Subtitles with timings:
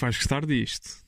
[0.00, 1.04] que vais gostar disto.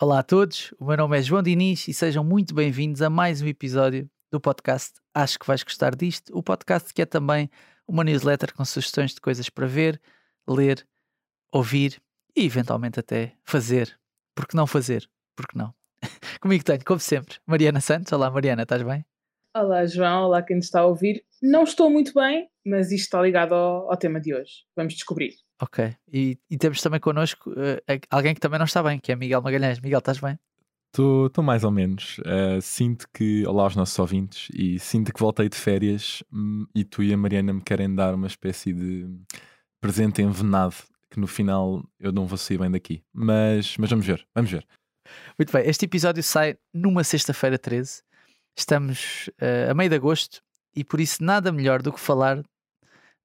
[0.00, 3.42] Olá a todos, o meu nome é João Diniz e sejam muito bem-vindos a mais
[3.42, 7.50] um episódio do podcast Acho que vais gostar disto, o podcast que é também
[7.86, 10.00] uma newsletter com sugestões de coisas para ver,
[10.48, 10.86] ler,
[11.52, 12.00] ouvir
[12.34, 13.98] e eventualmente até fazer.
[14.34, 15.06] Por que não fazer?
[15.36, 15.74] Por que não?
[16.40, 18.10] Comigo tenho, como sempre, Mariana Santos.
[18.10, 19.04] Olá Mariana, estás bem?
[19.54, 21.22] Olá João, olá quem nos está a ouvir.
[21.42, 24.64] Não estou muito bem, mas isto está ligado ao, ao tema de hoje.
[24.74, 25.45] Vamos descobrir.
[25.60, 25.96] Ok.
[26.12, 29.40] E, e temos também connosco uh, alguém que também não está bem, que é Miguel
[29.40, 29.80] Magalhães.
[29.80, 30.38] Miguel, estás bem?
[30.88, 32.18] Estou mais ou menos.
[32.18, 33.46] Uh, sinto que.
[33.46, 34.48] Olá aos nossos ouvintes.
[34.54, 38.14] E sinto que voltei de férias hum, e tu e a Mariana me querem dar
[38.14, 39.06] uma espécie de
[39.80, 40.76] presente envenenado
[41.10, 43.02] que no final eu não vou sair bem daqui.
[43.12, 44.66] Mas, mas vamos ver, vamos ver.
[45.38, 48.02] Muito bem, este episódio sai numa sexta-feira 13.
[48.56, 50.42] Estamos uh, a meio de agosto
[50.74, 52.42] e por isso nada melhor do que falar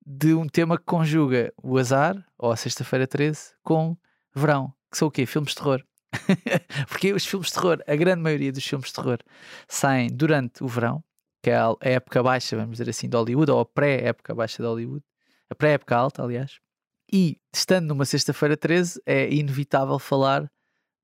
[0.05, 3.95] de um tema que conjuga o azar, ou a sexta-feira 13, com
[4.33, 5.25] verão, que são o quê?
[5.25, 5.83] Filmes de terror.
[6.89, 9.19] Porque os filmes de terror, a grande maioria dos filmes de terror,
[9.67, 11.03] saem durante o verão,
[11.41, 14.67] que é a época baixa, vamos dizer assim, de Hollywood, ou a pré-época baixa de
[14.67, 15.03] Hollywood,
[15.49, 16.59] a pré-época alta, aliás.
[17.11, 20.49] E estando numa sexta-feira 13, é inevitável falar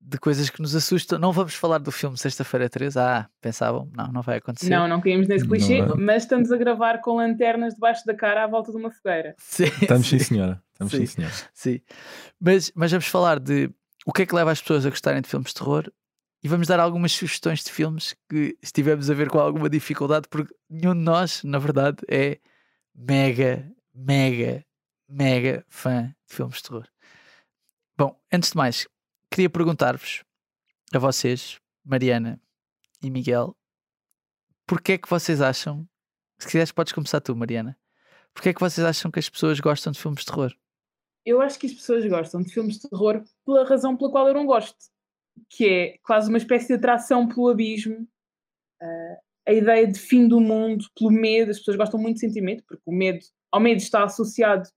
[0.00, 1.18] de coisas que nos assustam.
[1.18, 2.98] Não vamos falar do filme Sexta-feira 13.
[2.98, 4.70] Ah, pensavam, não, não vai acontecer.
[4.70, 8.46] Não, não caímos nesse clichê, mas estamos a gravar com lanternas debaixo da cara à
[8.46, 9.34] volta de uma fogueira.
[9.38, 10.62] Sim, estamos sim, senhora.
[10.72, 11.34] Estamos sim, sim senhora.
[11.52, 11.80] Sim.
[12.40, 13.70] Mas, mas vamos falar de
[14.06, 15.90] o que é que leva as pessoas a gostarem de filmes de terror
[16.42, 20.54] e vamos dar algumas sugestões de filmes que estivemos a ver com alguma dificuldade, porque
[20.70, 22.38] nenhum de nós, na verdade, é
[22.94, 24.64] mega, mega,
[25.08, 26.86] mega fã de filmes de terror.
[27.96, 28.86] Bom, antes de mais,
[29.30, 30.24] queria perguntar-vos
[30.92, 32.40] a vocês, Mariana
[33.02, 33.56] e Miguel,
[34.66, 35.88] porque é que vocês acham,
[36.38, 37.78] se quiseres podes começar tu, Mariana,
[38.34, 40.52] porque é que vocês acham que as pessoas gostam de filmes de terror?
[41.24, 44.34] Eu acho que as pessoas gostam de filmes de terror pela razão pela qual eu
[44.34, 44.76] não gosto,
[45.48, 48.08] que é quase uma espécie de atração pelo abismo,
[48.82, 49.16] uh,
[49.46, 52.82] a ideia de fim do mundo, pelo medo, as pessoas gostam muito de sentimento, porque
[52.84, 54.68] o medo, ao medo está associado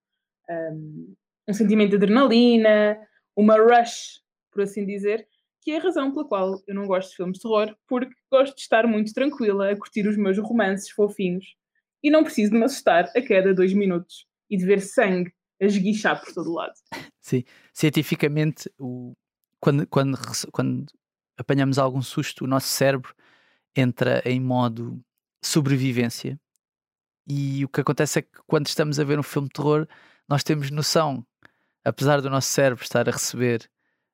[0.50, 1.14] um,
[1.50, 2.98] um sentimento de adrenalina,
[3.36, 4.21] uma rush
[4.52, 5.28] por assim dizer,
[5.62, 8.56] que é a razão pela qual eu não gosto de filmes de terror, porque gosto
[8.56, 11.56] de estar muito tranquila a curtir os meus romances fofinhos
[12.04, 15.32] e não preciso de me assustar a cada dois minutos e de ver sangue
[15.62, 16.74] a esguichar por todo lado.
[17.22, 19.14] Sim, cientificamente, o...
[19.60, 20.18] quando, quando,
[20.52, 20.86] quando
[21.38, 23.14] apanhamos algum susto, o nosso cérebro
[23.76, 25.00] entra em modo
[25.44, 26.40] sobrevivência.
[27.28, 29.88] E o que acontece é que quando estamos a ver um filme de terror,
[30.28, 31.26] nós temos noção,
[31.84, 33.70] apesar do nosso cérebro estar a receber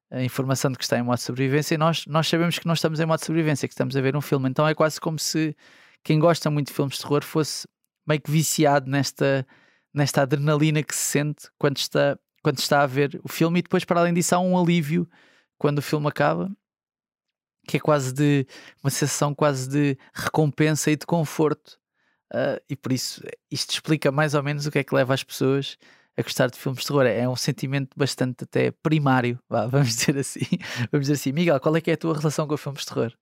[0.10, 2.74] a informação de que está em modo de sobrevivência e nós, nós sabemos que não
[2.74, 4.50] estamos em modo de sobrevivência, que estamos a ver um filme.
[4.50, 5.56] Então é quase como se
[6.04, 7.68] quem gosta muito de filmes de terror fosse
[8.08, 9.46] meio que viciado nesta,
[9.94, 13.84] nesta adrenalina que se sente quando está, quando está a ver o filme e depois,
[13.84, 15.10] para além disso, há um alívio
[15.58, 16.50] quando o filme acaba,
[17.68, 18.48] que é quase de
[18.82, 21.78] uma sensação quase de recompensa e de conforto.
[22.34, 25.24] Uh, e por isso isto explica mais ou menos o que é que leva as
[25.24, 25.78] pessoas
[26.18, 27.06] a gostar de filmes de terror.
[27.06, 30.46] É um sentimento bastante até primário, vá, vamos dizer assim.
[30.92, 33.14] Vamos dizer assim, Miguel, qual é que é a tua relação com filmes de terror?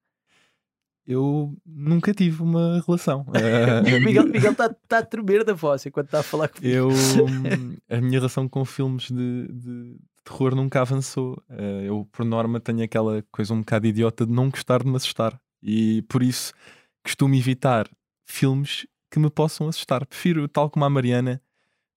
[1.08, 3.26] Eu nunca tive uma relação.
[4.04, 6.74] Miguel está tá a tremer da voz enquanto está a falar comigo.
[6.74, 6.90] Eu,
[7.96, 11.40] a minha relação com filmes de, de terror nunca avançou.
[11.48, 14.96] Eh, eu, por norma, tenho aquela coisa um bocado idiota de não gostar de me
[14.96, 15.40] assustar.
[15.62, 16.54] E por isso
[17.04, 17.88] costumo evitar
[18.26, 20.08] filmes que me possam assustar.
[20.08, 21.40] Prefiro, tal como a Mariana,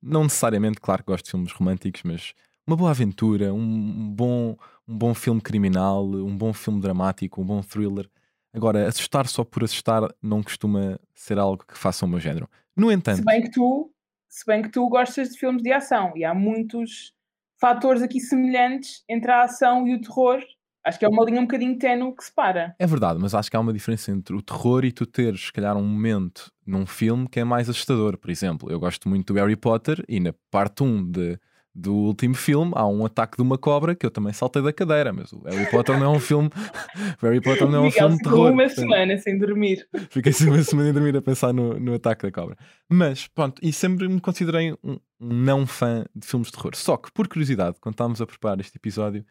[0.02, 2.34] não necessariamente, claro que gosto de filmes românticos, mas
[2.66, 7.62] uma boa aventura, um bom, um bom filme criminal, um bom filme dramático, um bom
[7.62, 8.08] thriller.
[8.52, 12.48] Agora, assustar só por assustar não costuma ser algo que faça o meu género.
[12.76, 13.18] No entanto.
[13.18, 13.92] Se bem que tu,
[14.28, 17.12] se bem que tu gostas de filmes de ação e há muitos
[17.60, 20.40] fatores aqui semelhantes entre a ação e o terror
[20.88, 22.74] Acho que é uma linha um bocadinho tenue que separa.
[22.78, 25.52] É verdade, mas acho que há uma diferença entre o terror e tu teres, se
[25.52, 28.18] calhar, um momento num filme que é mais assustador.
[28.18, 31.38] Por exemplo, eu gosto muito do Harry Potter e na parte 1 de,
[31.74, 35.12] do último filme há um ataque de uma cobra que eu também saltei da cadeira,
[35.12, 36.50] mas o Harry Potter não é um filme.
[37.22, 38.52] o Harry Potter não é um filme de terror.
[38.52, 39.88] uma semana sem dormir.
[40.10, 42.56] Fiquei assim uma semana sem dormir a pensar no, no ataque da cobra.
[42.88, 46.72] Mas, pronto, e sempre me considerei um, um não fã de filmes de terror.
[46.74, 49.24] Só que, por curiosidade, quando estávamos a preparar este episódio,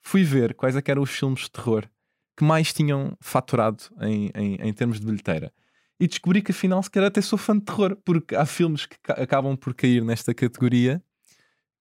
[0.00, 1.84] fui ver quais é eram os filmes de terror
[2.36, 5.52] que mais tinham faturado em, em, em, termos de bilheteira.
[6.00, 8.96] E descobri que afinal, se calhar, até sou fã de terror, porque há filmes que
[9.08, 11.02] acabam por cair nesta categoria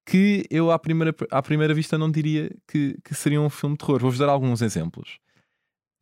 [0.05, 3.85] que eu, à primeira, à primeira vista, não diria que, que seria um filme de
[3.85, 4.01] terror.
[4.01, 5.19] Vou-vos dar alguns exemplos.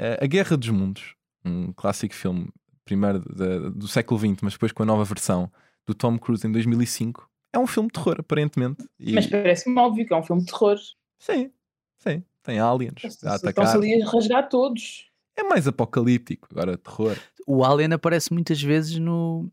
[0.02, 1.16] Uh, a Guerra dos Mundos,
[1.46, 2.50] um clássico filme,
[2.86, 5.52] primeiro do século XX, mas depois com a nova versão
[5.86, 8.84] do Tom Cruise em 2005, é um filme de terror, aparentemente.
[9.00, 9.14] E...
[9.14, 10.78] Mas parece-me óbvio que é um filme de terror.
[11.20, 11.52] Sim,
[11.98, 12.24] sim.
[12.44, 15.07] Tem aliens Estão-se ali a rasgar todos.
[15.38, 17.16] É mais apocalíptico, agora terror.
[17.46, 19.50] O Alien aparece muitas vezes no,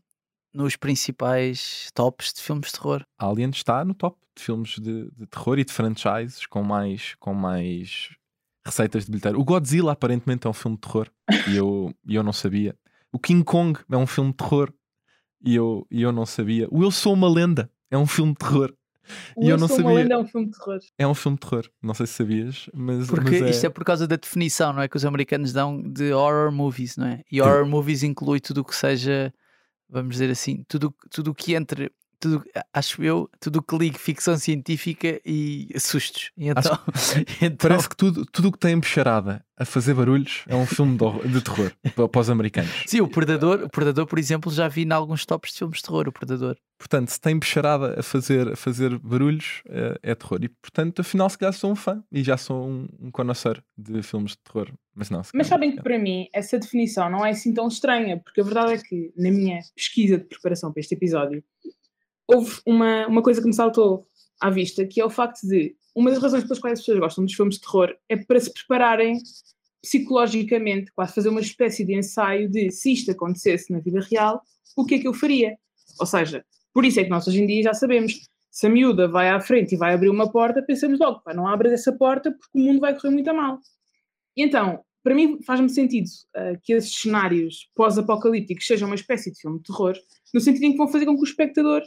[0.53, 3.05] nos principais tops de filmes de terror.
[3.17, 7.33] Alien está no top de filmes de, de terror e de franchises com mais, com
[7.33, 8.09] mais
[8.65, 9.39] receitas de bilheteiro.
[9.39, 11.07] O Godzilla aparentemente é um filme de terror
[11.47, 12.75] e eu, eu não sabia.
[13.11, 14.73] O King Kong é um filme de terror
[15.41, 16.67] e eu, e eu não sabia.
[16.71, 18.75] O Eu Sou Uma Lenda é um filme de terror
[19.39, 19.93] E eu não Uma sabia.
[19.93, 20.79] Lenda é um filme de terror.
[20.97, 21.69] é um filme de terror.
[21.81, 23.49] Não sei se sabias, mas, Porque mas é...
[23.49, 24.87] isto é por causa da definição, não é?
[24.87, 27.21] Que os americanos dão de horror movies, não é?
[27.31, 29.33] E horror movies inclui tudo o que seja,
[29.89, 31.91] vamos dizer assim, tudo tudo o que entre,
[32.29, 32.43] tudo,
[32.73, 36.31] acho eu, tudo o que ligue ficção científica e sustos.
[36.37, 36.77] E então,
[37.41, 40.97] então Parece que tudo tudo o que tem bicharada a fazer barulhos é um filme
[40.97, 42.71] de, terror pa- para os americanos.
[42.85, 45.83] Sim, o Predador, o Predador, por exemplo, já vi em alguns tops de filmes de
[45.83, 46.57] terror, o Predador.
[46.77, 50.39] Portanto, se tem bicharada a fazer, a fazer barulhos, é, é terror.
[50.43, 54.03] E, portanto, afinal, se calhar sou um fã e já sou um, um connoisseur de
[54.03, 54.69] filmes de terror.
[54.93, 58.39] Mas não, Mas sabem que para mim essa definição não é assim tão estranha, porque
[58.41, 61.43] a verdade é que na minha pesquisa de preparação para este episódio
[62.27, 64.07] houve uma, uma coisa que me saltou
[64.39, 67.25] à vista, que é o facto de uma das razões pelas quais as pessoas gostam
[67.25, 69.17] dos filmes de terror é para se prepararem
[69.81, 74.41] psicologicamente, quase fazer uma espécie de ensaio de se isto acontecesse na vida real,
[74.75, 75.55] o que é que eu faria?
[75.99, 76.43] Ou seja,
[76.73, 79.39] por isso é que nós hoje em dia já sabemos, se a miúda vai à
[79.39, 82.61] frente e vai abrir uma porta, pensamos logo, pá, não abras essa porta porque o
[82.61, 83.59] mundo vai correr muito a mal.
[84.35, 89.39] E então, para mim faz-me sentido ah, que esses cenários pós-apocalípticos sejam uma espécie de
[89.39, 89.93] filme de terror,
[90.33, 91.83] no sentido em que vão fazer com que o espectador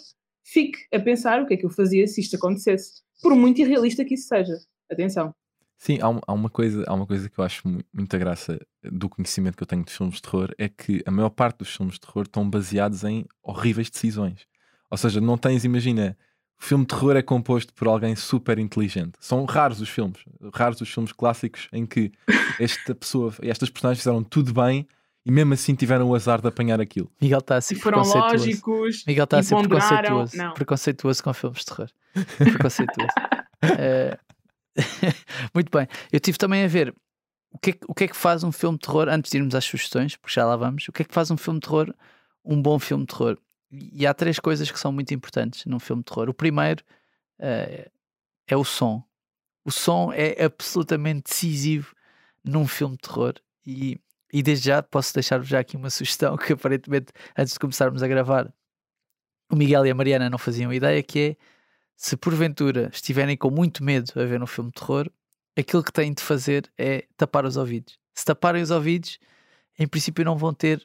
[0.52, 4.04] fique a pensar o que é que eu fazia se isto acontecesse, por muito irrealista
[4.04, 4.58] que isso seja.
[4.90, 5.34] Atenção.
[5.76, 9.08] Sim, há, há uma coisa, há uma coisa que eu acho mu- muita graça do
[9.08, 11.94] conhecimento que eu tenho de filmes de terror é que a maior parte dos filmes
[11.94, 14.46] de terror estão baseados em horríveis decisões.
[14.90, 16.16] Ou seja, não tens, imagina,
[16.60, 19.12] o filme de terror é composto por alguém super inteligente.
[19.20, 20.18] São raros os filmes,
[20.52, 22.10] raros os filmes clássicos em que
[22.58, 24.86] esta pessoa, estas personagens fizeram tudo bem
[25.28, 27.10] e mesmo assim tiveram o azar de apanhar aquilo.
[27.20, 28.44] Miguel está a ser E foram preconceituoso.
[28.46, 30.36] lógicos, Miguel está a ser ponderaram- preconceituoso.
[30.38, 30.54] Não.
[30.54, 31.88] Preconceituoso com filmes de terror.
[32.38, 33.08] Preconceituoso.
[33.60, 34.16] Eh,
[35.54, 35.86] Muito bem.
[36.12, 36.94] Eu tive também a ver
[37.50, 39.36] o que, é, que- o que é que faz um filme de terror, antes de
[39.38, 41.66] irmos às sugestões, porque já lá vamos, o que é que faz um filme de
[41.66, 41.92] terror
[42.44, 43.36] um bom filme de terror?
[43.70, 46.28] E há três coisas que são muito importantes num filme de terror.
[46.30, 46.82] O primeiro
[47.40, 47.90] eh,
[48.46, 49.02] é o som.
[49.64, 51.92] O som é absolutamente decisivo
[52.44, 53.34] num filme de terror
[53.66, 54.00] e,
[54.32, 58.08] e desde já posso deixar-vos já aqui uma sugestão que aparentemente antes de começarmos a
[58.08, 58.52] gravar
[59.50, 61.36] o Miguel e a Mariana não faziam ideia que é
[61.96, 65.10] se porventura estiverem com muito medo a ver um filme de terror
[65.56, 69.18] aquilo que têm de fazer é tapar os ouvidos se taparem os ouvidos
[69.78, 70.82] em princípio não vão ter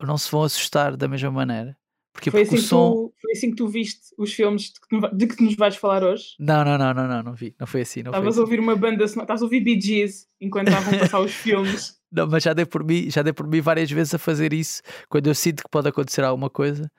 [0.00, 1.76] não se vão assustar da mesma maneira
[2.16, 4.72] porque, Foi porque assim, o som que tu, foi assim que tu viste os filmes
[4.72, 6.34] de que, de que nos vais falar hoje?
[6.38, 8.38] não, não, não, não, não, não vi, não foi assim, Estavas assim.
[8.38, 11.32] a ouvir uma banda sonora, estavas a ouvir Bee Gees enquanto estavam a passar os
[11.32, 12.00] filmes.
[12.16, 14.80] Não, mas já dei por mim, já dei por mim várias vezes a fazer isso
[15.08, 16.90] quando eu sinto que pode acontecer alguma coisa,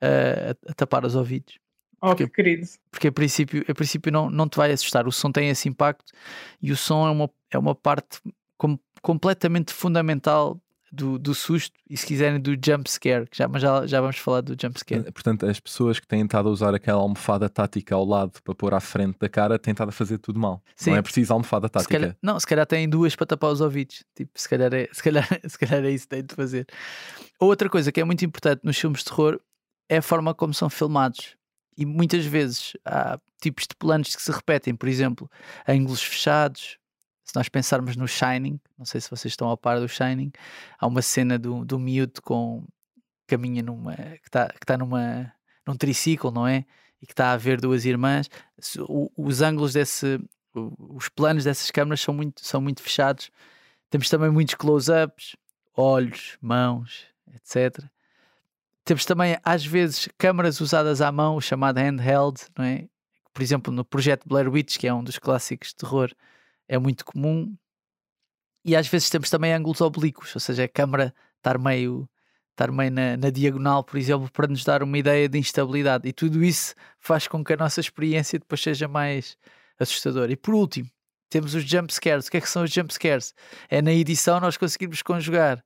[0.00, 1.58] eh, a, a tapar os ouvidos.
[2.00, 2.66] Oh, Porque- que querido.
[2.90, 5.08] Porque a princípio, a princípio não, não te vai assustar.
[5.08, 6.12] O som tem esse impacto
[6.62, 8.20] e o som é uma, é uma parte
[8.56, 10.60] com- completamente fundamental
[10.92, 14.16] do, do susto e se quiserem do jump scare, que já, mas já, já vamos
[14.18, 15.10] falar do jump scare.
[15.12, 18.74] Portanto, as pessoas que têm estado a usar aquela almofada tática ao lado para pôr
[18.74, 20.62] à frente da cara têm estado a fazer tudo mal.
[20.76, 20.90] Sim.
[20.90, 21.92] Não é preciso almofada Se tática.
[21.92, 24.04] calhar, não, se calhar têm duas para tapar os ouvidos.
[24.14, 26.66] Tipo, se calhar é, se calhar, se calhar é isso que têm de fazer.
[27.38, 29.40] Outra coisa que é muito importante nos filmes de terror
[29.88, 31.36] é a forma como são filmados.
[31.76, 35.30] E muitas vezes há tipos de planos que se repetem, por exemplo,
[35.66, 36.76] ângulos fechados.
[37.28, 40.32] Se nós pensarmos no Shining, não sei se vocês estão a par do Shining,
[40.78, 42.64] há uma cena do, do miúdo com
[43.26, 45.30] caminha numa que está que tá numa
[45.66, 46.64] num triciclo, não é?
[47.02, 48.30] E que está a ver duas irmãs.
[48.88, 50.18] O- os ângulos desse,
[50.54, 53.30] os planos dessas câmaras são muito, são muito fechados.
[53.90, 55.36] Temos também muitos close-ups,
[55.76, 57.04] olhos, mãos,
[57.34, 57.84] etc.
[58.86, 62.88] Temos também, às vezes, câmaras usadas à mão, o chamado handheld, não é?
[63.34, 66.10] Por exemplo, no projeto Blair Witch, que é um dos clássicos de terror,
[66.68, 67.56] é muito comum.
[68.64, 72.08] E às vezes temos também ângulos oblíquos, ou seja, a câmara estar meio,
[72.50, 76.08] estar meio na, na diagonal, por exemplo, para nos dar uma ideia de instabilidade.
[76.08, 79.36] E tudo isso faz com que a nossa experiência depois seja mais
[79.78, 80.32] assustadora.
[80.32, 80.90] E por último,
[81.30, 82.26] temos os jump scares.
[82.26, 83.32] O que é que são os jump scares?
[83.68, 85.64] É na edição nós conseguirmos conjugar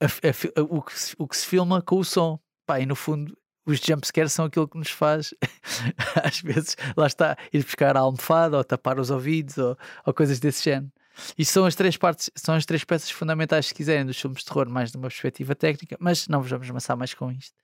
[0.00, 2.38] a a a- o, que se, o que se filma com o som.
[2.66, 3.37] Pá, e no fundo,
[3.70, 5.34] os jump scares são aquilo que nos faz,
[6.22, 10.38] às vezes, lá está, ir buscar a almofada ou tapar os ouvidos ou, ou coisas
[10.38, 10.92] desse género.
[11.36, 14.46] Isto são as três partes, são as três peças fundamentais, se quiserem, dos filmes de
[14.46, 17.56] terror, mais de uma perspectiva técnica, mas não vos vamos amassar mais com isto,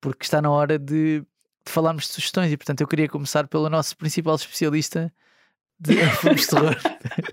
[0.00, 1.22] porque está na hora de
[1.68, 5.12] de falarmos de sugestões e, portanto, eu queria começar pelo nosso principal especialista
[5.78, 6.76] de filmes de terror,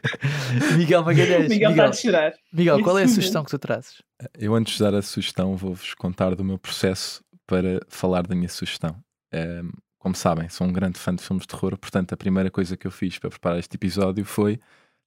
[0.77, 1.49] Miguel Magalhães.
[1.49, 2.33] Miguel está a chorar.
[2.53, 4.03] Miguel, qual é a sugestão que tu trazes?
[4.37, 8.49] Eu, antes de dar a sugestão, vou-vos contar do meu processo para falar da minha
[8.49, 8.95] sugestão.
[9.31, 12.77] Ehm, como sabem, sou um grande fã de filmes de terror, portanto, a primeira coisa
[12.77, 14.59] que eu fiz para preparar este episódio foi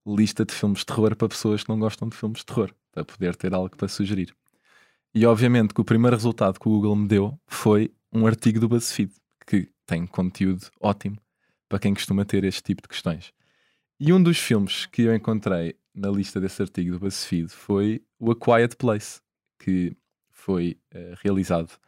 [0.07, 3.05] lista de filmes de terror para pessoas que não gostam de filmes de terror, para
[3.05, 4.35] poder ter algo para sugerir.
[5.15, 8.69] E obviamente que o primeiro resultado que o Google me deu foi um artigo do
[8.69, 9.13] BuzzFeed,
[9.47, 11.17] que tem conteúdo ótimo
[11.69, 13.33] para quem costuma ter este tipo de questões.
[14.01, 18.31] E um dos filmes que eu encontrei na lista desse artigo do BuzzFeed foi o
[18.31, 19.21] A Quiet Place,
[19.59, 19.97] que
[20.31, 21.79] foi uh, realizado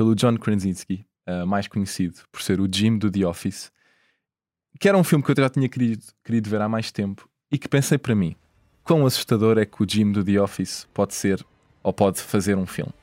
[0.00, 3.70] pelo John Krasinski, uh, mais conhecido por ser o Jim do The Office,
[4.80, 7.58] que era um filme que eu já tinha querido, querido ver há mais tempo e
[7.58, 8.34] que pensei para mim,
[8.82, 11.44] quão assustador é que o Jim do The Office pode ser
[11.82, 12.94] ou pode fazer um filme.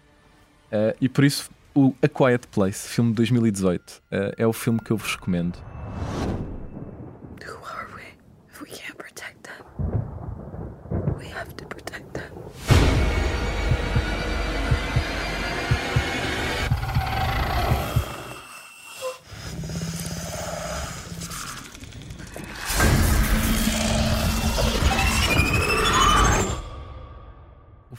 [0.71, 4.01] Uh, e por isso, o A Quiet Place, filme de 2018,
[4.35, 5.55] é o filme que eu vos recomendo.
[7.45, 8.01] Who are we
[8.49, 8.97] if we can't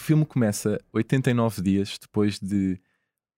[0.09, 2.81] filme começa 89 dias depois de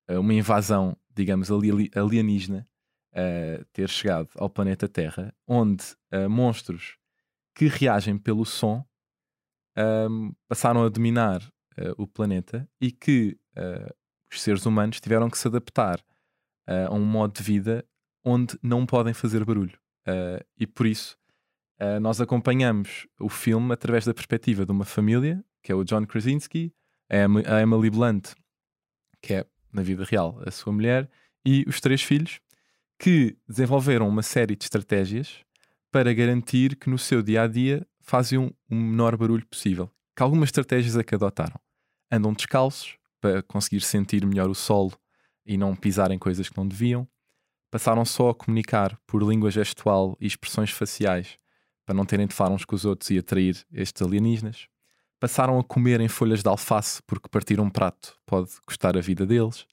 [0.08, 2.64] uh, uma invasão, digamos, ali- alienígena
[3.12, 5.82] uh, ter chegado ao planeta Terra, onde
[6.14, 6.96] uh, monstros
[7.56, 8.86] que reagem pelo som
[9.76, 11.42] um, passaram a dominar
[11.96, 13.38] o planeta e que
[14.30, 15.98] os seres humanos tiveram que se adaptar
[16.66, 17.86] a um modo de vida
[18.22, 19.78] onde não podem fazer barulho.
[20.58, 21.16] E por isso
[22.02, 26.72] nós acompanhamos o filme através da perspectiva de uma família, que é o John Krasinski,
[27.08, 28.32] a Em- a Emily Blunt,
[29.22, 31.08] que é, na vida real, a sua mulher,
[31.44, 32.40] e os três filhos,
[32.98, 35.44] que desenvolveram uma série de estratégias
[35.90, 39.90] para garantir que no seu dia a dia faziam o menor barulho possível.
[40.14, 41.58] Que algumas estratégias é que adotaram.
[42.10, 44.92] Andam descalços para conseguir sentir melhor o solo
[45.46, 47.08] e não pisar em coisas que não deviam.
[47.70, 51.38] Passaram só a comunicar por língua gestual e expressões faciais
[51.86, 54.68] para não terem de falar uns com os outros e atrair estes alienígenas.
[55.20, 59.26] Passaram a comer em folhas de alface porque partir um prato pode custar a vida
[59.26, 59.66] deles.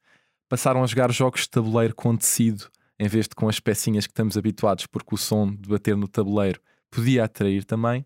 [0.49, 4.11] Passaram a jogar jogos de tabuleiro com tecido em vez de com as pecinhas que
[4.11, 8.05] estamos habituados, porque o som de bater no tabuleiro podia atrair também.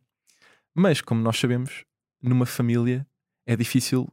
[0.74, 1.84] Mas, como nós sabemos,
[2.22, 3.08] numa família
[3.46, 4.08] é difícil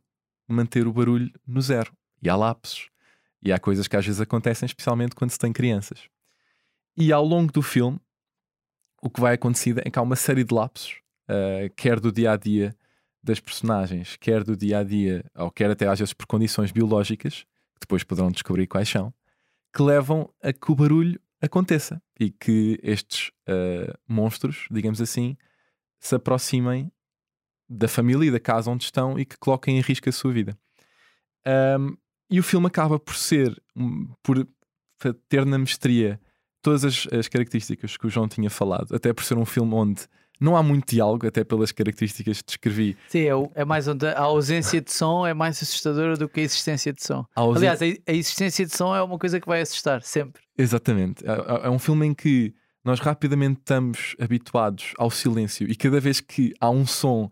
[0.46, 1.92] manter o barulho no zero.
[2.22, 2.88] E há lapsos.
[3.42, 6.08] E há coisas que às vezes acontecem, especialmente quando se tem crianças.
[6.96, 8.00] E ao longo do filme,
[9.02, 12.32] o que vai acontecendo é que há uma série de lapsos, uh, quer do dia
[12.32, 12.74] a dia
[13.22, 17.44] das personagens, quer do dia a dia, ou quer até às vezes por condições biológicas,
[17.74, 19.12] que depois poderão descobrir quais são,
[19.74, 25.36] que levam a que o barulho aconteça e que estes uh, monstros, digamos assim,
[26.00, 26.90] se aproximem
[27.68, 30.58] da família e da casa onde estão e que coloquem em risco a sua vida.
[31.46, 31.96] Um,
[32.30, 33.60] e o filme acaba por ser,
[34.22, 34.46] por
[35.28, 36.20] ter na mestria
[36.62, 40.06] todas as, as características que o João tinha falado, até por ser um filme onde
[40.40, 42.96] não há muito diálogo, até pelas características que descrevi.
[43.08, 46.42] Sim, é, é mais onde a ausência de som é mais assustadora do que a
[46.44, 47.24] existência de som.
[47.34, 50.42] A ausen- Aliás, a, a existência de som é uma coisa que vai assustar, sempre.
[50.56, 51.24] Exatamente.
[51.26, 52.54] É, é- é um filme em que
[52.84, 57.28] nós rapidamente estamos habituados ao silêncio e cada vez que há um som,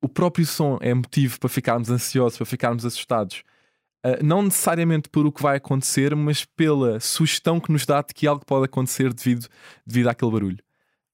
[0.00, 3.42] o próprio som é motivo para ficarmos ansiosos, para ficarmos assustados.
[4.04, 8.12] Uh, não necessariamente por o que vai acontecer, mas pela sugestão que nos dá de
[8.12, 9.46] que algo pode acontecer devido,
[9.86, 10.58] devido àquele barulho.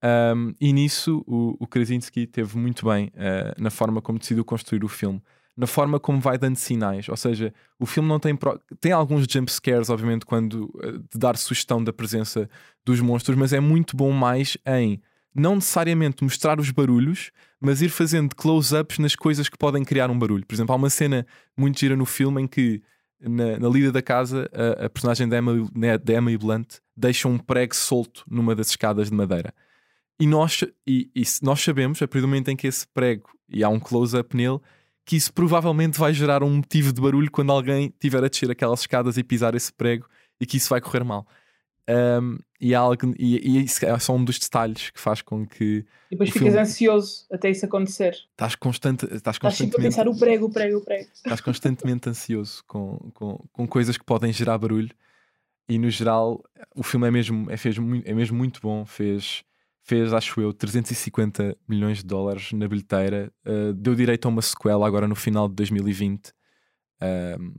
[0.03, 4.85] Um, e nisso o, o Krasinski teve muito bem uh, na forma como decidiu construir
[4.85, 5.21] o filme,
[5.57, 7.09] na forma como vai dando sinais.
[7.09, 8.37] Ou seja, o filme não tem.
[8.37, 12.49] pro- Tem alguns jump scares, obviamente, quando uh, de dar sugestão da presença
[12.85, 15.01] dos monstros, mas é muito bom mais em
[15.35, 20.19] não necessariamente mostrar os barulhos, mas ir fazendo close-ups nas coisas que podem criar um
[20.19, 20.45] barulho.
[20.47, 21.27] Por exemplo, há uma cena
[21.57, 22.83] muito gira no filme em que
[23.21, 27.37] na, na lida da casa a, a personagem da Emily, né, Emily Blunt deixa um
[27.39, 29.53] prego solto numa das escadas de madeira.
[30.21, 33.63] E nós, e, e nós sabemos, a partir do momento em que esse prego e
[33.63, 34.59] há um close-up nele,
[35.05, 38.81] que isso provavelmente vai gerar um motivo de barulho quando alguém tiver a descer aquelas
[38.81, 40.07] escadas e pisar esse prego
[40.41, 41.27] e que isso vai correr mal.
[41.89, 45.87] Um, e, algo, e, e isso é só um dos detalhes que faz com que
[46.11, 48.15] E depois ficas filme- ansioso até isso acontecer.
[48.33, 49.49] estás, constante, estás Estás sempre a
[49.81, 51.09] constantemente pensar o prego, o prego, o prego.
[51.17, 54.91] estás constantemente ansioso com, com, com coisas que podem gerar barulho
[55.67, 56.45] e no geral
[56.77, 59.43] o filme é mesmo, é, fez, é mesmo muito bom fez,
[59.89, 64.87] fez acho eu 350 milhões de dólares na bilheteira uh, deu direito a uma sequela
[64.87, 66.33] agora no final de 2020
[67.01, 67.55] Um,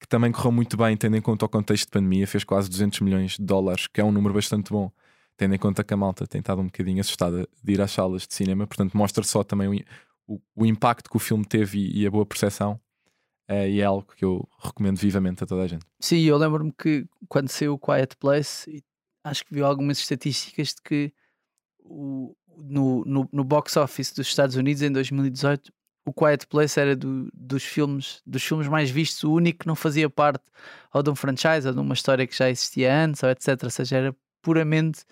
[0.00, 3.00] que também correu muito bem, tendo em conta o contexto de pandemia, fez quase 200
[3.00, 4.90] milhões de dólares, que é um número bastante bom,
[5.36, 8.26] tendo em conta que a malta tem estado um bocadinho assustada de ir às salas
[8.26, 9.68] de cinema, portanto, mostra só também
[10.26, 12.80] o, o, o impacto que o filme teve e, e a boa percepção.
[13.50, 15.84] Uh, e é algo que eu recomendo vivamente a toda a gente.
[15.98, 18.82] Sim, eu lembro-me que quando saiu o Quiet Place,
[19.24, 21.12] acho que viu algumas estatísticas de que
[21.84, 25.72] o, no, no, no box office dos Estados Unidos em 2018
[26.04, 29.76] o Quiet Place era do, dos filmes dos filmes mais vistos, o único que não
[29.76, 30.44] fazia parte
[30.92, 33.62] ou de um franchise ou de uma história que já existia antes, ou etc.
[33.62, 35.04] Ou seja, era puramente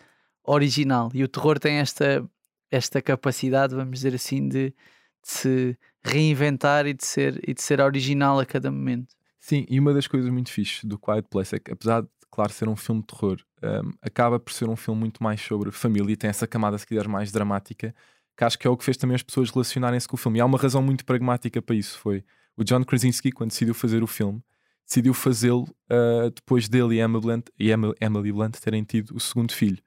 [0.45, 1.11] original.
[1.15, 2.29] E o terror tem esta,
[2.71, 4.75] esta capacidade, vamos dizer assim, de, de
[5.23, 9.15] se reinventar e de, ser, e de ser original a cada momento.
[9.39, 12.53] Sim, e uma das coisas muito fixe do Quiet Place é que, apesar de, claro,
[12.53, 16.13] ser um filme de terror, um, acaba por ser um filme muito mais sobre família
[16.13, 17.95] e tem essa camada, se quiser, mais dramática,
[18.37, 20.39] que acho que é o que fez também as pessoas relacionarem-se com o filme.
[20.39, 22.25] E há uma razão muito pragmática para isso: foi
[22.57, 24.43] o John Krasinski, quando decidiu fazer o filme,
[24.87, 29.53] decidiu fazê-lo uh, depois dele e Emily Blunt, e Emily Blunt terem tido o segundo
[29.53, 29.79] filho.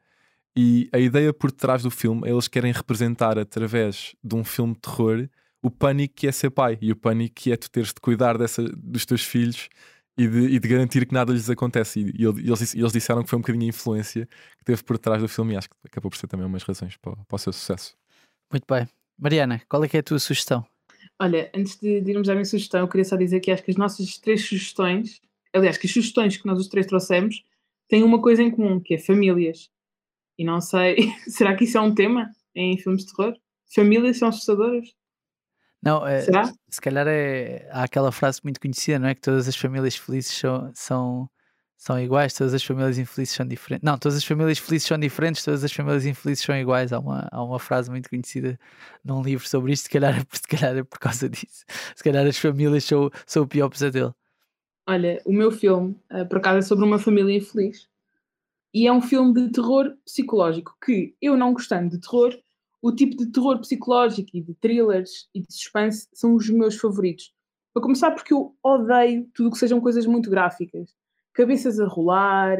[0.55, 4.81] E a ideia por trás do filme eles querem representar através de um filme de
[4.81, 5.29] terror
[5.61, 8.37] o pânico que é ser pai e o pânico que é tu teres de cuidar
[8.37, 9.69] dessa, dos teus filhos
[10.17, 11.99] e de, e de, garantir que nada lhes acontece.
[11.99, 14.27] E, e eles, eles, disseram que foi um bocadinho a influência
[14.57, 16.97] que teve por trás do filme e acho que acabou por ser também umas razões
[16.97, 17.95] para, para o seu sucesso.
[18.51, 18.87] Muito bem.
[19.17, 20.65] Mariana, qual é que é a tua sugestão?
[21.19, 23.71] Olha, antes de, de irmos à minha sugestão, eu queria só dizer que acho que
[23.71, 25.21] as nossas três sugestões,
[25.53, 27.43] aliás, que as sugestões que nós os três trouxemos,
[27.87, 29.69] têm uma coisa em comum, que é famílias.
[30.37, 30.95] E não sei,
[31.29, 33.35] será que isso é um tema em filmes de terror?
[33.73, 34.89] Famílias são assustadoras?
[35.83, 36.53] Não, é, Será?
[36.69, 39.15] se calhar é, há aquela frase muito conhecida, não é?
[39.15, 41.29] Que todas as famílias felizes são, são,
[41.75, 43.83] são iguais, todas as famílias infelizes são diferentes.
[43.83, 46.93] Não, todas as famílias felizes são diferentes, todas as famílias infelizes são iguais.
[46.93, 48.59] Há uma, há uma frase muito conhecida
[49.03, 51.65] num livro sobre isto, se calhar, se calhar é por causa disso.
[51.95, 54.15] Se calhar as famílias são, são o pior pesadelo.
[54.87, 57.87] Olha, o meu filme, uh, por acaso, é sobre uma família infeliz.
[58.73, 62.33] E é um filme de terror psicológico que, eu não gostando de terror,
[62.81, 67.33] o tipo de terror psicológico e de thrillers e de suspense são os meus favoritos.
[67.73, 70.93] Para começar, porque eu odeio tudo que sejam coisas muito gráficas.
[71.33, 72.57] Cabeças a rolar,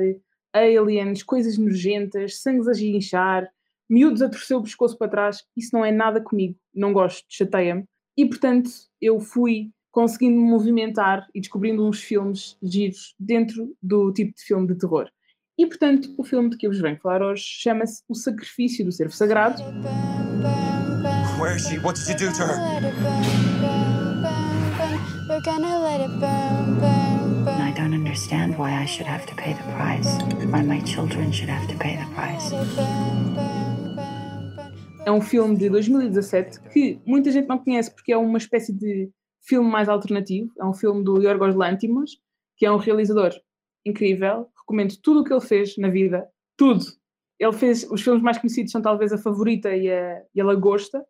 [0.53, 3.49] aliens, coisas nojentas, sangues a guinchar,
[3.89, 5.43] miúdos a torcer o pescoço para trás.
[5.57, 6.55] Isso não é nada comigo.
[6.73, 7.83] Não gosto, chateia-me.
[8.15, 8.69] E, portanto,
[9.01, 14.67] eu fui conseguindo me movimentar e descobrindo uns filmes giros dentro do tipo de filme
[14.67, 15.09] de terror.
[15.57, 18.91] E, portanto, o filme de que eu vos venho falar hoje chama-se O Sacrifício do
[18.91, 19.61] Servo Sagrado.
[21.39, 21.77] Where is she?
[21.79, 22.57] What did you do to her?
[27.59, 30.17] I don't understand why I should have to pay the price.
[30.51, 32.51] Why my children should have to pay the price.
[35.05, 39.09] É um filme de 2017 que muita gente não conhece porque é uma espécie de
[39.41, 40.51] filme mais alternativo.
[40.59, 42.19] É um filme do Yorgos Lanthimos,
[42.55, 43.31] que é um realizador
[43.85, 46.85] incrível, recomendo tudo o que ele fez na vida, tudo.
[47.37, 51.05] Ele fez, os filmes mais conhecidos são talvez A Favorita e A, e a Lagosta,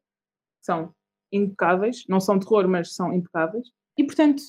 [0.62, 0.94] são
[1.32, 3.68] impecáveis, não são terror, mas são impecáveis.
[3.98, 4.42] E, portanto,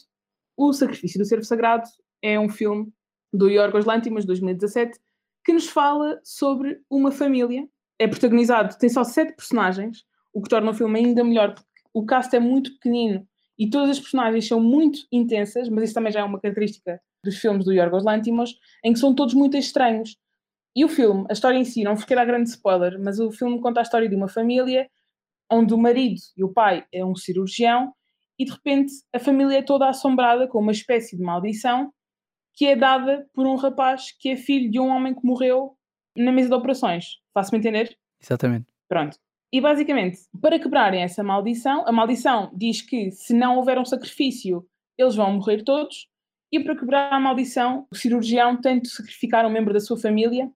[0.57, 1.89] O Sacrifício do Servo Sagrado
[2.21, 2.93] é um filme
[3.33, 4.99] do Yorgos Lanthimos, de 2017,
[5.45, 7.69] que nos fala sobre uma família.
[7.99, 12.05] É protagonizado, tem só sete personagens, o que torna o filme ainda melhor, porque o
[12.05, 13.27] cast é muito pequenino
[13.59, 17.39] e todas as personagens são muito intensas, mas isso também já é uma característica dos
[17.39, 20.17] filmes do Yorgos Lantimos, em que são todos muito estranhos.
[20.75, 23.31] E o filme, a história em si, não vos quero dar grande spoiler, mas o
[23.31, 24.89] filme conta a história de uma família
[25.51, 27.93] onde o marido e o pai é um cirurgião
[28.39, 31.93] e de repente a família é toda assombrada com uma espécie de maldição
[32.55, 35.77] que é dada por um rapaz que é filho de um homem que morreu
[36.17, 37.05] na mesa de operações.
[37.35, 37.97] Faço-me entender?
[38.21, 38.67] Exatamente.
[38.89, 39.19] Pronto.
[39.53, 44.67] E basicamente, para quebrarem essa maldição, a maldição diz que se não houver um sacrifício,
[44.97, 46.09] eles vão morrer todos.
[46.53, 50.53] E para quebrar a maldição, o cirurgião tem de sacrificar um membro da sua família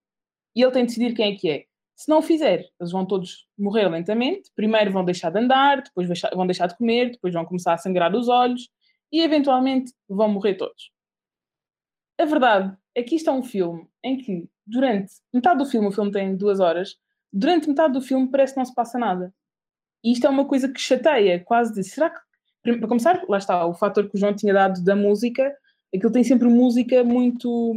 [0.54, 1.64] e ele tem de decidir quem é que é.
[1.96, 4.50] Se não o fizer, eles vão todos morrer lentamente.
[4.54, 8.14] Primeiro vão deixar de andar, depois vão deixar de comer, depois vão começar a sangrar
[8.14, 8.68] os olhos
[9.10, 10.90] e eventualmente vão morrer todos.
[12.20, 15.92] A verdade é que isto é um filme em que, durante metade do filme, o
[15.92, 16.96] filme tem duas horas,
[17.32, 19.34] durante metade do filme parece que não se passa nada.
[20.04, 22.20] E isto é uma coisa que chateia, quase de será que.
[22.62, 25.56] Para começar, lá está, o fator que o João tinha dado da música
[25.96, 27.74] Aquilo tem sempre música muito.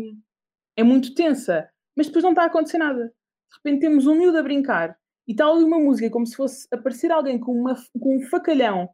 [0.77, 3.05] é muito tensa, mas depois não está a acontecer nada.
[3.05, 6.67] De repente temos um miúdo a brincar e está ali uma música como se fosse
[6.71, 8.89] aparecer alguém com, uma, com um facalhão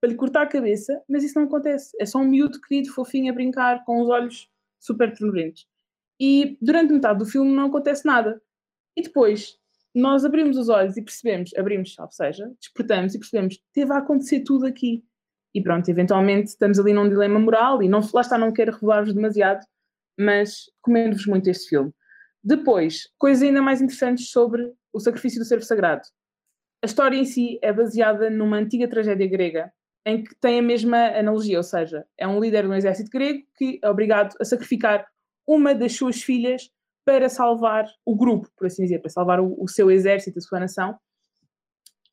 [0.00, 1.90] para lhe cortar a cabeça, mas isso não acontece.
[2.00, 5.66] É só um miúdo querido, fofinho a brincar, com os olhos super ternurentos.
[6.20, 8.40] E durante metade do filme não acontece nada.
[8.96, 9.58] E depois
[9.94, 14.40] nós abrimos os olhos e percebemos, abrimos, ou seja, despertamos e percebemos, teve a acontecer
[14.40, 15.04] tudo aqui.
[15.54, 19.14] E pronto, eventualmente estamos ali num dilema moral e não, lá está, não quero revelar-vos
[19.14, 19.64] demasiado,
[20.18, 21.92] mas recomendo-vos muito este filme.
[22.42, 26.02] Depois, coisas ainda mais interessantes sobre o sacrifício do servo sagrado.
[26.82, 29.72] A história em si é baseada numa antiga tragédia grega
[30.06, 33.44] em que tem a mesma analogia, ou seja, é um líder de um exército grego
[33.56, 35.06] que é obrigado a sacrificar
[35.46, 36.70] uma das suas filhas
[37.04, 40.60] para salvar o grupo, por assim dizer, para salvar o, o seu exército, a sua
[40.60, 40.98] nação.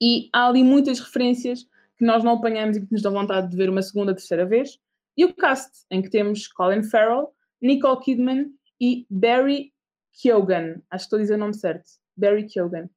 [0.01, 1.65] E há ali muitas referências
[1.97, 4.79] que nós não apanhamos e que nos dão vontade de ver uma segunda, terceira vez.
[5.17, 9.73] E o cast, em que temos Colin Farrell, Nicole Kidman e Barry
[10.21, 10.81] Keoghan.
[10.89, 11.85] Acho que estou a dizer o nome certo.
[12.15, 12.87] Barry Keoghan.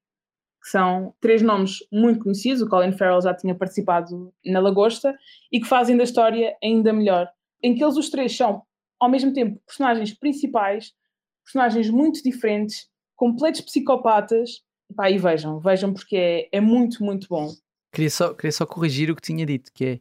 [0.61, 2.63] Que são três nomes muito conhecidos.
[2.63, 5.17] O Colin Farrell já tinha participado na Lagosta
[5.53, 7.31] e que fazem da história ainda melhor.
[7.63, 8.63] Em que eles os três são,
[8.99, 10.93] ao mesmo tempo, personagens principais,
[11.45, 14.63] personagens muito diferentes, completos psicopatas.
[14.97, 17.49] Pá, e vejam, vejam porque é, é muito, muito bom.
[17.93, 20.01] Queria só, queria só corrigir o que tinha dito, que é,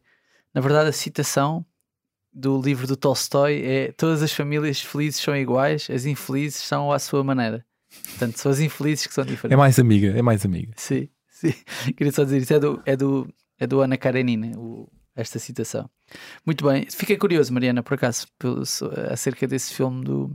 [0.53, 1.65] na verdade, a citação
[2.33, 6.99] do livro do Tolstói é todas as famílias felizes são iguais, as infelizes são à
[6.99, 7.65] sua maneira.
[8.09, 9.53] Portanto, são as infelizes que são diferentes.
[9.53, 10.73] É mais amiga, é mais amiga.
[10.75, 11.53] Sim, sim.
[11.95, 12.53] Queria só dizer isso.
[12.53, 15.89] É do, é do, é do Ana Karenina, o, esta citação.
[16.45, 16.85] Muito bem.
[16.89, 18.61] Fiquei curioso, Mariana, por acaso, pelo,
[19.11, 20.27] acerca desse filme do,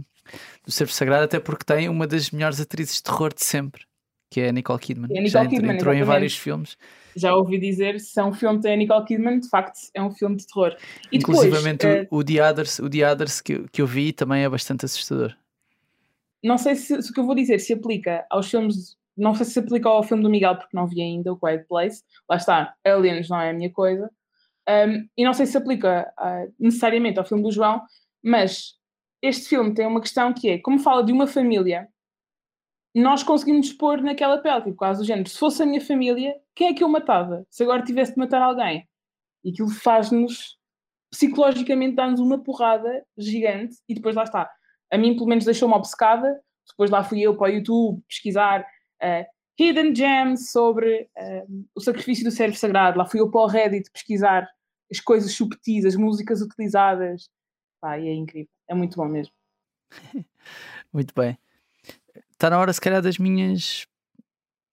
[0.65, 3.83] do Servo Sagrado, até porque tem uma das melhores atrizes de terror de sempre,
[4.31, 5.09] que é a Nicole Kidman.
[5.11, 6.05] É a Nicole Já Kidman, entrou em exatamente.
[6.05, 6.77] vários filmes.
[7.17, 10.03] Já ouvi dizer, se é um filme que tem a Nicole Kidman, de facto é
[10.03, 10.77] um filme de terror.
[11.11, 13.87] E depois, Inclusivamente eh, o, o The Others, o The Others que, eu- que eu
[13.87, 15.35] vi também é bastante assustador.
[16.43, 19.45] não sei se, se o que eu vou dizer se aplica aos filmes, não sei
[19.47, 22.03] se se aplica ao filme do Miguel, porque não vi ainda o Quiet Place.
[22.29, 24.11] Lá está, Aliens não é a minha coisa.
[24.69, 27.83] Um, e não sei se se aplica ah, necessariamente ao filme do João,
[28.23, 28.75] mas
[29.21, 31.89] este filme tem uma questão que é, como fala de uma família,
[32.95, 36.69] nós conseguimos pôr naquela pele, tipo, quase do género, se fosse a minha família, quem
[36.69, 37.47] é que eu matava?
[37.51, 38.87] Se agora tivesse de matar alguém?
[39.43, 40.59] E aquilo faz-nos,
[41.11, 44.51] psicologicamente, dá-nos uma porrada gigante, e depois lá está.
[44.93, 46.39] A mim, pelo menos, deixou-me obcecada.
[46.69, 48.65] Depois lá fui eu para o YouTube pesquisar
[49.01, 49.27] eh,
[49.59, 52.99] Hidden Gems sobre eh, o sacrifício do servo sagrado.
[52.99, 54.49] Lá fui eu para o Reddit pesquisar
[54.91, 57.29] as coisas subtis, as músicas utilizadas.
[57.81, 58.51] Pá, e é incrível.
[58.69, 59.33] É muito bom mesmo.
[60.93, 61.42] Muito bem.
[62.43, 63.87] Está na hora, se calhar, das minhas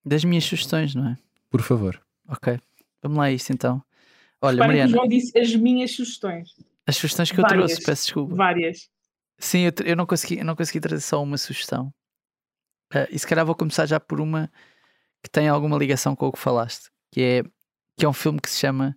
[0.04, 1.16] das minhas sugestões, não é?
[1.48, 2.02] Por favor.
[2.26, 2.58] Ok.
[3.00, 3.80] Vamos lá a isto então.
[4.42, 6.56] Olha, Reparem que o Mariana, João disse as minhas sugestões.
[6.84, 7.66] as sugestões que eu várias.
[7.70, 8.34] trouxe, peço desculpa.
[8.34, 8.88] Várias.
[9.38, 11.94] Sim, eu, eu não consegui, eu não consegui trazer só uma sugestão.
[12.92, 14.50] Ah, e se calhar vou começar já por uma
[15.22, 17.42] que tem alguma ligação com o que falaste, que é,
[17.96, 18.96] que é um filme que se chama,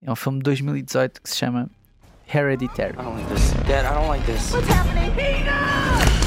[0.00, 1.68] é um filme de 2018 que se chama
[2.32, 2.92] Hereditary.
[2.92, 3.50] I don't like this.
[3.66, 4.52] Dad, I don't like this.
[4.52, 6.25] What's happening?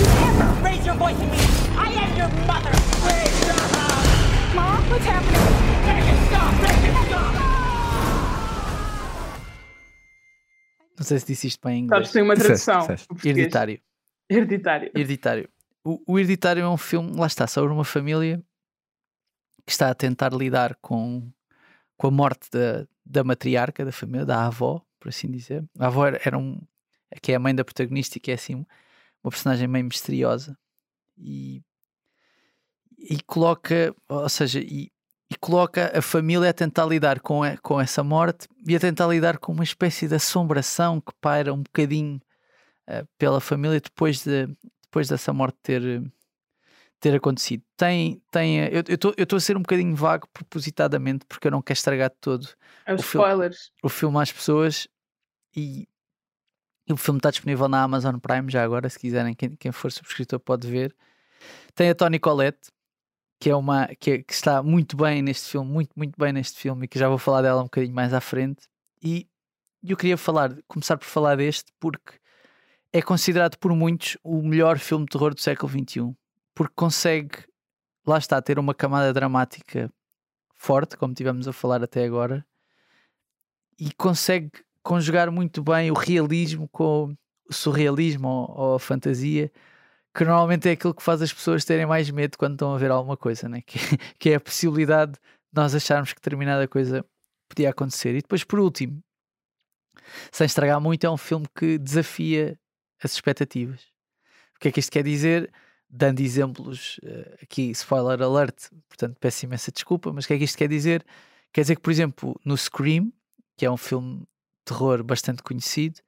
[0.00, 1.38] You ever raise your voice at me!
[1.76, 2.72] I am your mother!
[4.54, 5.46] Mom, what's happening?
[5.86, 6.52] Make it stop!
[6.62, 7.34] Make it stop!
[10.98, 12.08] Não sei se disse isto bem em Sabes inglês.
[12.08, 12.80] que tem uma tradução.
[12.80, 13.06] disseste.
[13.28, 13.80] Hereditário.
[14.30, 14.90] Hereditário.
[14.94, 15.48] Hereditário.
[15.84, 18.42] O, o Hereditário é um filme, lá está, sobre uma família
[19.64, 21.30] que está a tentar lidar com,
[21.96, 25.64] com a morte da, da matriarca da família, da avó, por assim dizer.
[25.78, 26.60] A avó era, era um.
[27.22, 28.64] que é a mãe da protagonista e que é assim
[29.26, 30.56] uma personagem meio misteriosa.
[31.18, 31.62] E,
[32.98, 34.90] e coloca, ou seja, e,
[35.30, 39.06] e coloca a família a tentar lidar com, a- com essa morte e a tentar
[39.08, 42.20] lidar com uma espécie de assombração que paira um bocadinho
[42.86, 44.46] eh, pela família depois, de,
[44.84, 46.02] depois dessa morte ter,
[47.00, 47.62] ter acontecido.
[47.76, 48.82] Tem, tem, eu
[49.18, 52.46] estou a ser um bocadinho vago propositadamente porque eu não quero estragar todo
[52.86, 53.72] É O filme- spoilers.
[53.82, 54.86] o filme às pessoas
[55.56, 55.88] e,
[56.88, 59.90] e o filme está disponível na Amazon Prime já agora, se quiserem, quem, quem for
[59.90, 60.94] subscritor pode ver.
[61.74, 62.70] Tem a Toni Collette,
[63.40, 66.84] que é uma que, que está muito bem neste filme, muito, muito bem neste filme,
[66.84, 68.68] e que já vou falar dela um bocadinho mais à frente.
[69.02, 69.28] E
[69.86, 72.14] eu queria falar, começar por falar deste, porque
[72.92, 76.14] é considerado por muitos o melhor filme de terror do século XXI,
[76.54, 77.44] porque consegue,
[78.06, 79.92] lá está, ter uma camada dramática
[80.54, 82.46] forte, como tivemos a falar até agora,
[83.78, 84.50] e consegue
[84.86, 87.12] conjugar muito bem o realismo com
[87.48, 89.50] o surrealismo ou, ou a fantasia,
[90.14, 92.92] que normalmente é aquilo que faz as pessoas terem mais medo quando estão a ver
[92.92, 93.62] alguma coisa, né?
[93.66, 93.78] que,
[94.16, 95.18] que é a possibilidade de
[95.52, 97.04] nós acharmos que determinada coisa
[97.48, 98.10] podia acontecer.
[98.10, 99.02] E depois, por último,
[100.30, 102.56] sem estragar muito, é um filme que desafia
[103.02, 103.80] as expectativas.
[104.54, 105.52] O que é que isto quer dizer?
[105.90, 110.44] Dando exemplos eh, aqui, spoiler alert, portanto peço imensa desculpa, mas o que é que
[110.44, 111.04] isto quer dizer?
[111.52, 113.12] Quer dizer que, por exemplo, no Scream,
[113.56, 114.24] que é um filme
[114.66, 116.00] terror bastante conhecido,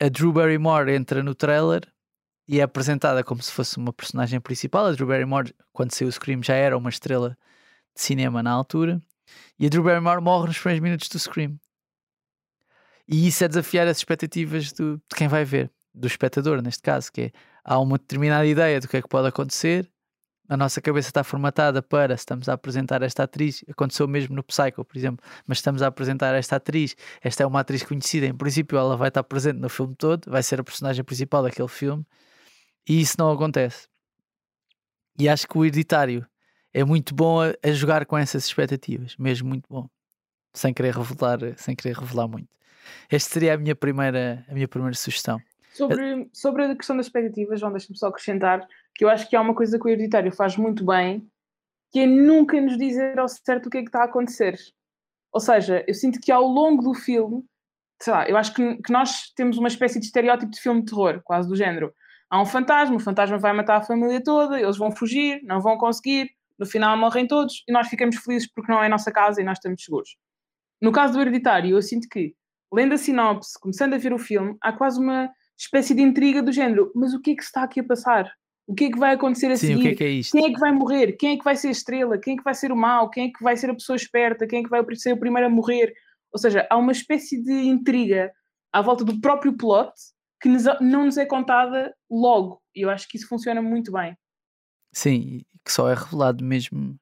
[0.00, 1.82] a Drew Barrymore entra no trailer
[2.48, 4.86] e é apresentada como se fosse uma personagem principal.
[4.86, 7.36] A Drew Barrymore, quando saiu o Scream, já era uma estrela
[7.94, 9.00] de cinema na altura.
[9.58, 11.58] E a Drew Barrymore morre nos primeiros minutos do Scream.
[13.08, 17.10] E isso é desafiar as expectativas do, de quem vai ver, do espectador, neste caso,
[17.10, 17.32] que é
[17.64, 19.90] há uma determinada ideia do que é que pode acontecer,
[20.48, 24.84] a nossa cabeça está formatada para estamos a apresentar esta atriz, aconteceu mesmo no Psycho,
[24.84, 28.78] por exemplo, mas estamos a apresentar esta atriz, esta é uma atriz conhecida, em princípio
[28.78, 32.04] ela vai estar presente no filme todo, vai ser a personagem principal daquele filme,
[32.88, 33.88] e isso não acontece.
[35.18, 36.26] E acho que o hereditário
[36.72, 39.88] é muito bom a, a jogar com essas expectativas, mesmo muito bom,
[40.52, 42.48] sem querer revelar, sem querer revelar muito.
[43.10, 45.40] Esta seria a minha primeira, a minha primeira sugestão.
[45.72, 49.40] Sobre, sobre a questão das expectativas, João, deixa-me só acrescentar que eu acho que há
[49.40, 51.28] uma coisa que o hereditário faz muito bem,
[51.92, 54.58] que é nunca nos dizer ao certo o que é que está a acontecer.
[55.32, 57.44] Ou seja, eu sinto que ao longo do filme,
[58.02, 60.90] sei lá, eu acho que, que nós temos uma espécie de estereótipo de filme de
[60.90, 61.92] terror, quase do género.
[62.30, 65.76] Há um fantasma, o fantasma vai matar a família toda, eles vão fugir, não vão
[65.76, 69.40] conseguir, no final morrem todos e nós ficamos felizes porque não é a nossa casa
[69.40, 70.16] e nós estamos seguros.
[70.80, 72.34] No caso do Hereditário, eu sinto que,
[72.72, 76.52] lendo a sinopse, começando a ver o filme, há quase uma espécie de intriga do
[76.52, 78.30] género: mas o que é que se está aqui a passar?
[78.66, 79.78] O que é que vai acontecer a Sim, seguir?
[79.78, 80.32] o que é que é isto?
[80.32, 81.12] Quem é que vai morrer?
[81.12, 82.18] Quem é que vai ser a estrela?
[82.18, 83.08] Quem é que vai ser o mal?
[83.08, 84.46] Quem é que vai ser a pessoa esperta?
[84.46, 85.94] Quem é que vai ser o primeiro a morrer?
[86.32, 88.32] Ou seja, há uma espécie de intriga
[88.72, 89.92] à volta do próprio plot
[90.40, 90.48] que
[90.80, 92.60] não nos é contada logo.
[92.74, 94.16] E eu acho que isso funciona muito bem.
[94.92, 96.98] Sim, que só é revelado mesmo,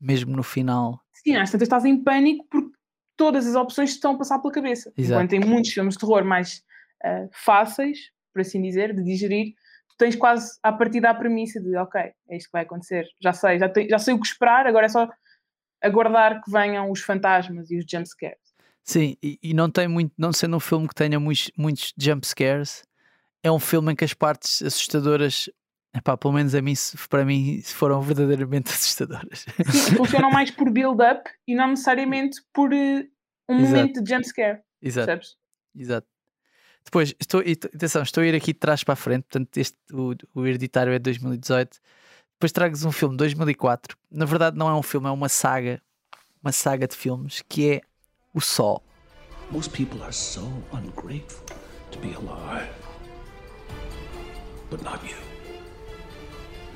[0.00, 1.00] mesmo no final.
[1.12, 2.76] Sim, às tantas estás em pânico porque
[3.16, 4.92] todas as opções te estão a passar pela cabeça.
[4.96, 5.22] Exato.
[5.22, 6.62] Enquanto em muitos filmes de terror mais
[7.02, 9.54] ah, fáceis, por assim dizer, de digerir,
[9.96, 13.06] tu tens quase a partir da premissa de ok, é isto que vai acontecer.
[13.20, 15.08] Já sei, já, te- já sei o que esperar, agora é só
[15.82, 18.38] aguardar que venham os fantasmas e os jumpscares.
[18.82, 22.26] Sim, e, e não tem muito, não sendo um filme que tenha muitos, muitos jump
[22.26, 22.84] scares,
[23.42, 25.50] é um filme em que as partes assustadoras,
[25.94, 26.74] epá, pelo menos a mim,
[27.08, 29.44] para mim, foram verdadeiramente assustadoras.
[29.70, 33.06] Sim, funcionam mais por build-up e não necessariamente por eh,
[33.48, 33.76] um Exato.
[33.76, 35.36] momento de jumpscare, Exato, percebes?
[35.74, 36.06] exato.
[36.86, 40.14] Depois, estou, atenção, estou a ir aqui de trás para a frente, portanto, este, o,
[40.32, 41.80] o Hereditário é de 2018.
[42.34, 43.98] Depois trago-vos um filme de 2004.
[44.08, 45.82] Na verdade, não é um filme, é uma saga,
[46.40, 47.80] uma saga de filmes que é
[48.32, 48.84] O Sol.
[49.50, 51.44] Most people are so ungrateful
[51.90, 52.70] to be alive.
[54.70, 55.16] But not you.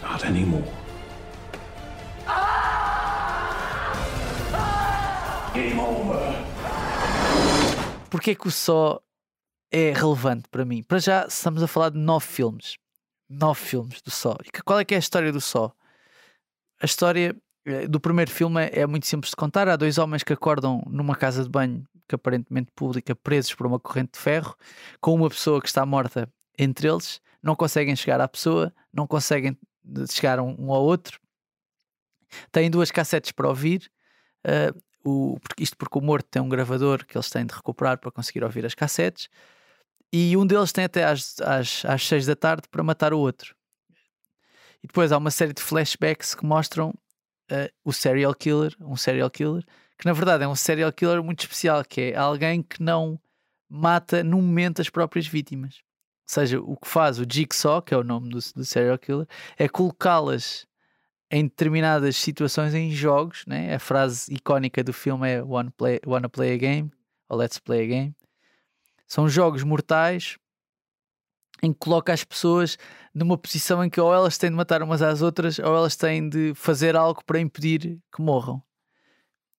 [0.02, 0.64] Not anymore.
[5.54, 6.18] Game over.
[8.10, 9.00] Porquê que o Só
[9.70, 10.82] é relevante para mim?
[10.82, 12.76] Para já estamos a falar de nove filmes.
[13.28, 14.36] Nove filmes do Só.
[14.44, 15.72] E qual é que é a história do Só?
[16.82, 19.68] A história eh, do primeiro filme é, muito simples de contar.
[19.68, 23.78] Há dois homens que acordam numa casa de banho que aparentemente pública, presos por uma
[23.78, 24.56] corrente de ferro,
[25.00, 26.28] com uma pessoa que está morta
[26.58, 31.20] entre eles, não conseguem chegar à pessoa, não conseguem de- chegar um, ao outro.
[32.50, 33.90] Têm duas cassetes para ouvir.
[34.44, 34.72] eh,
[35.04, 38.44] o, isto porque o morto tem um gravador que eles têm de recuperar para conseguir
[38.44, 39.28] ouvir as cassetes
[40.12, 43.54] e um deles tem até às, às, às seis da tarde para matar o outro.
[44.82, 46.94] E depois há uma série de flashbacks que mostram
[47.50, 49.64] eh, o serial killer, um serial killer,
[49.98, 53.20] que na verdade é um serial killer muito especial, que é alguém que não
[53.68, 55.76] mata no momento as próprias vítimas.
[55.76, 59.26] Ou seja, o que faz o Jigsaw, que é o nome do, do serial killer,
[59.58, 60.66] é colocá-las
[61.30, 63.74] em determinadas situações em jogos, né?
[63.74, 66.90] a frase icónica do filme é Wanna play, wanna play a game
[67.28, 68.14] ou Let's play a game.
[69.10, 70.38] São jogos mortais
[71.60, 72.78] em que coloca as pessoas
[73.12, 76.28] numa posição em que ou elas têm de matar umas às outras ou elas têm
[76.28, 78.62] de fazer algo para impedir que morram.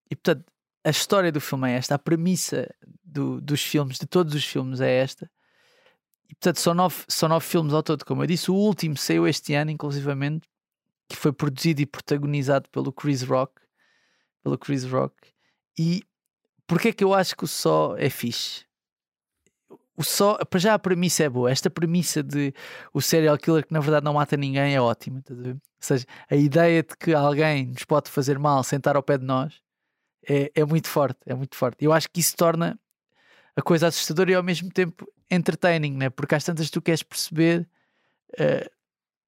[0.09, 0.45] E portanto,
[0.85, 4.79] a história do filme é esta, a premissa do- dos filmes, de todos os filmes,
[4.79, 5.29] é esta.
[6.29, 8.49] E portanto, são nove, são nove filmes ao todo, como eu disse.
[8.49, 10.47] O último saiu este ano, inclusivamente,
[11.09, 13.61] que foi produzido e protagonizado pelo Chris Rock.
[14.41, 15.13] Pelo Chris Rock.
[15.77, 16.03] E
[16.65, 18.70] porquê é que eu acho que o Só é fixe?
[20.01, 21.51] O Só, para já a premissa é boa.
[21.51, 22.51] Esta premissa de
[22.91, 25.23] o serial killer que na verdade não mata ninguém é ótima.
[25.29, 29.25] Ou seja, a ideia de que alguém nos pode fazer mal sentar ao pé de
[29.25, 29.61] nós
[30.27, 31.19] é, é muito forte.
[31.23, 31.85] É muito forte.
[31.85, 32.79] Eu acho que isso torna
[33.55, 36.09] a coisa assustadora e ao mesmo tempo entertaining, né?
[36.09, 37.69] porque às tantas tu queres perceber
[38.39, 38.71] eh,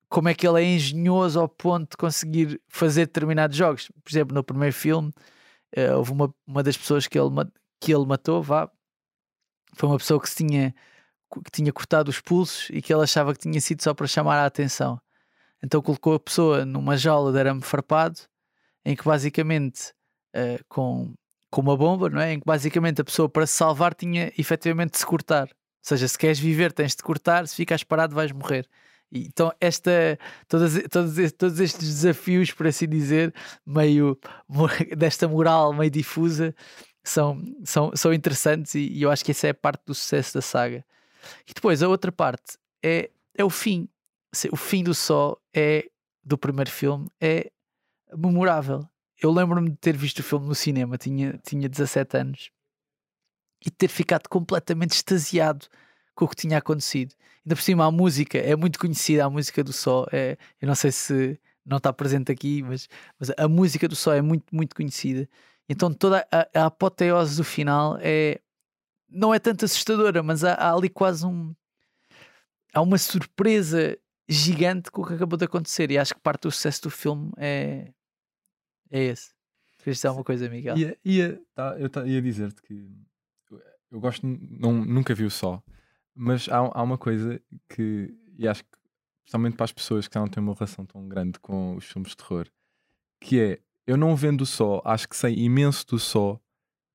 [0.09, 3.91] como é que ele é engenhoso ao ponto de conseguir fazer determinados jogos.
[4.03, 5.13] Por exemplo, no primeiro filme,
[5.71, 7.29] eh, houve uma, uma das pessoas que ele,
[7.79, 8.71] que ele matou, vá,
[9.75, 10.73] foi uma pessoa que, se tinha,
[11.43, 14.37] que tinha cortado os pulsos e que ele achava que tinha sido só para chamar
[14.37, 14.99] a atenção.
[15.63, 18.19] Então colocou a pessoa numa jaula de arame farpado,
[18.85, 19.93] em que basicamente,
[20.33, 21.13] eh, com,
[21.49, 22.33] com uma bomba, não é?
[22.33, 25.47] em que basicamente a pessoa para se salvar tinha efetivamente de se cortar.
[25.83, 28.67] Ou seja, se queres viver tens de cortar, se ficas parado vais morrer.
[29.11, 33.33] E, Então, esta, todas, todos, todos estes desafios, por assim dizer,
[33.65, 34.17] meio
[34.97, 36.53] desta moral meio difusa,
[37.03, 40.41] são, são, são interessantes e, e eu acho que essa é parte do sucesso da
[40.41, 40.85] saga.
[41.47, 43.87] E depois a outra parte é, é o fim.
[44.51, 45.89] O fim do Só é
[46.23, 47.51] do primeiro filme é
[48.15, 48.87] memorável.
[49.21, 52.51] Eu lembro-me de ter visto o filme no cinema, tinha, tinha 17 anos,
[53.61, 55.67] e de ter ficado completamente extasiado
[56.15, 57.13] com o que tinha acontecido.
[57.45, 60.05] Ainda por cima, a música é muito conhecida, a música do Só.
[60.11, 62.89] É, eu não sei se não está presente aqui, mas,
[63.19, 65.29] mas a música do Só é muito, muito conhecida.
[65.73, 68.39] Então toda a, a apoteose do final é
[69.09, 71.53] não é tanto assustadora, mas há, há ali quase um
[72.73, 76.51] há uma surpresa gigante com o que acabou de acontecer e acho que parte do
[76.51, 77.91] sucesso do filme é
[78.91, 79.33] é esse.
[79.79, 80.77] Querias dizer alguma coisa, Miguel?
[80.77, 82.89] Ia, ia, tá, eu ta- ia dizer-te que
[83.51, 85.61] eu, eu gosto, não, nunca vi o só,
[86.15, 88.69] mas há, há uma coisa que, e acho que,
[89.25, 92.17] especialmente para as pessoas que não têm uma relação tão grande com os filmes de
[92.17, 92.47] terror,
[93.19, 96.39] que é, eu não vendo o só, acho que sei imenso do só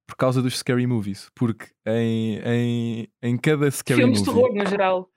[0.07, 4.43] por causa dos scary movies, porque em, em, em cada scary Filmes de movie.
[4.43, 5.11] terror, no geral.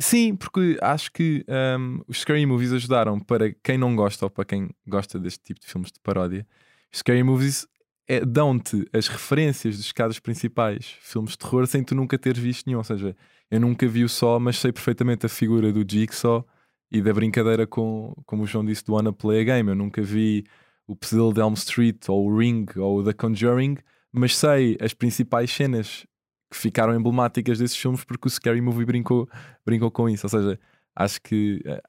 [0.00, 4.44] Sim, porque acho que um, os Scary Movies ajudaram para quem não gosta ou para
[4.44, 6.46] quem gosta deste tipo de filmes de paródia.
[6.92, 7.66] Os Scary Movies
[8.06, 12.66] é, dão-te as referências dos casos principais filmes de terror sem tu nunca teres visto
[12.66, 12.78] nenhum.
[12.78, 13.16] Ou seja,
[13.50, 16.46] eu nunca vi o só, mas sei perfeitamente a figura do Jigsaw
[16.92, 19.68] e da brincadeira com, como o João disse, do Wanna Play a Game.
[19.68, 20.44] Eu nunca vi
[20.88, 23.76] o Pesadelo de Elm Street ou o Ring ou o The Conjuring,
[24.10, 26.06] mas sei as principais cenas
[26.50, 29.28] que ficaram emblemáticas desses filmes porque o Scary Movie brincou,
[29.64, 30.26] brincou com isso.
[30.26, 30.58] Ou seja,
[30.96, 31.82] acho que eh,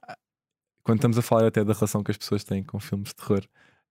[0.84, 3.42] quando estamos a falar até da relação que as pessoas têm com filmes de terror,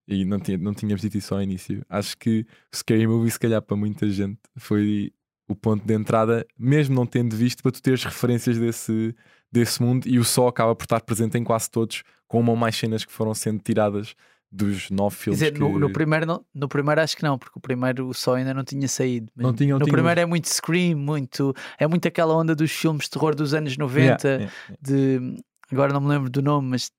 [0.07, 3.41] e não, tinha, não tínhamos dito isso ao início, acho que o Scary Movie, se
[3.41, 5.13] calhar para muita gente, foi
[5.49, 9.15] o ponto de entrada, mesmo não tendo visto, para tu teres referências desse,
[9.51, 12.57] desse mundo, e o só acaba por estar presente em quase todos, com uma ou
[12.57, 14.15] mais cenas que foram sendo tiradas
[14.51, 15.39] dos nove Quer filmes.
[15.41, 15.61] dizer, que...
[15.61, 18.65] no, no primeiro não- no primeiro acho que não, porque o primeiro Só ainda não
[18.65, 19.31] tinha saído.
[19.37, 22.71] Não tinha, não no tinha primeiro é muito Scream, muito, é muito aquela onda dos
[22.71, 24.77] filmes de terror dos anos 90, Yeah, yeah, yeah.
[24.81, 26.91] de agora não me lembro do nome, mas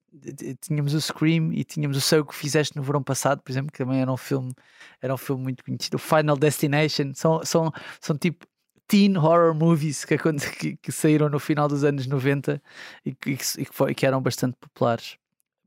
[0.62, 3.72] tínhamos o Scream e tínhamos o Sei o que fizeste no verão passado, por exemplo,
[3.72, 4.54] que também era um filme,
[5.02, 5.96] era um filme muito conhecido.
[5.96, 8.46] O Final Destination são, são, são tipo
[8.88, 10.18] teen horror movies que,
[10.60, 12.62] que, que saíram no final dos anos 90
[13.06, 15.18] e que, e que foi- que eram bastante populares.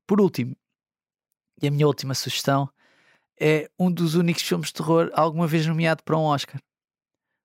[0.07, 0.55] Por último,
[1.62, 2.68] e a minha última sugestão
[3.40, 6.61] é um dos únicos filmes de terror alguma vez nomeado para um Oscar.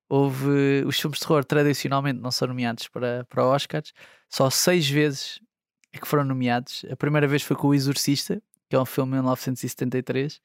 [0.09, 3.93] Houve os filmes de terror tradicionalmente não são nomeados para, para Oscars,
[4.29, 5.39] só seis vezes
[5.91, 6.85] é que foram nomeados.
[6.89, 10.41] A primeira vez foi com O Exorcista, que é um filme de 1973.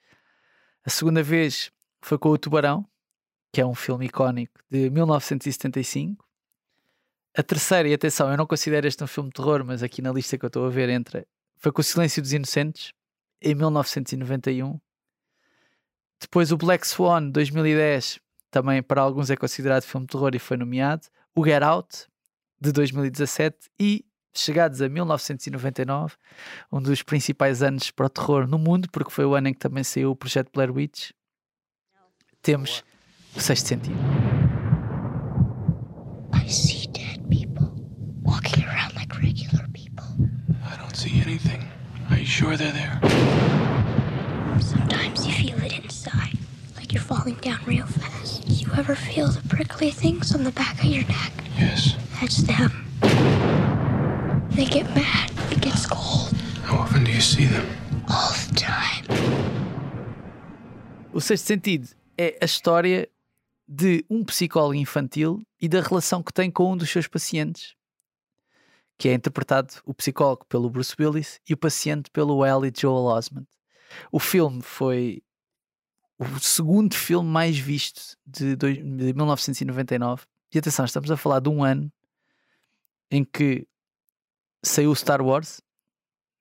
[0.84, 2.86] A segunda vez foi com O Tubarão,
[3.52, 6.24] que é um filme icónico de 1975.
[7.36, 10.12] A terceira, e atenção, eu não considero este um filme de terror, mas aqui na
[10.12, 12.92] lista que eu estou a ver entra, foi com O Silêncio dos Inocentes,
[13.42, 14.78] em 1991.
[16.20, 20.56] Depois o Black Swan, 2010, também para alguns é considerado filme de terror e foi
[20.56, 21.08] nomeado.
[21.34, 22.06] O Get Out,
[22.60, 23.56] de 2017.
[23.78, 26.14] E chegados a 1999,
[26.70, 29.58] um dos principais anos para o terror no mundo, porque foi o ano em que
[29.58, 31.10] também saiu o projeto Blair Witch,
[32.40, 32.82] temos
[33.36, 33.96] o Sexto Sentido.
[36.34, 37.70] I see dead people
[38.22, 40.06] walking around like regular people.
[40.64, 41.68] I don't see anything.
[42.10, 42.98] Are you sure they're there?
[44.60, 46.38] Sometimes you feel it inside,
[46.76, 48.48] like you're falling down real fast.
[48.48, 51.32] You ever feel the prickly things on the back of your neck?
[51.58, 51.94] Yes.
[52.20, 52.70] That's them.
[54.52, 55.30] They get mad.
[55.50, 56.32] It gets cold
[56.64, 57.66] How often do you see them?
[58.08, 59.04] all the time.
[61.12, 63.08] O Sexto Sentido é a história
[63.68, 67.74] de um psicólogo infantil e da relação que tem com um dos seus pacientes,
[69.02, 73.46] que é interpretado o psicólogo pelo Bruce Willis e o paciente pelo Ellie Joel Osment.
[74.12, 75.20] O filme foi
[76.20, 80.22] o segundo filme mais visto de, dois- de 1999.
[80.54, 81.90] E atenção, estamos a falar de um ano
[83.10, 83.66] em que
[84.64, 85.60] saiu Star Wars,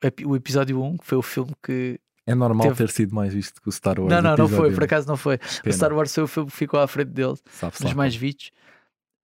[0.03, 3.15] o epi- o episódio 1, que foi o filme que É normal Teve- ter sido
[3.15, 4.11] mais visto que o Star Wars.
[4.13, 5.37] não, não, não foi, por acaso não foi.
[5.37, 5.75] O Pena.
[5.75, 7.33] Star Wars foi o filme que ficou à frente dele,
[7.81, 8.51] dos mais vistos.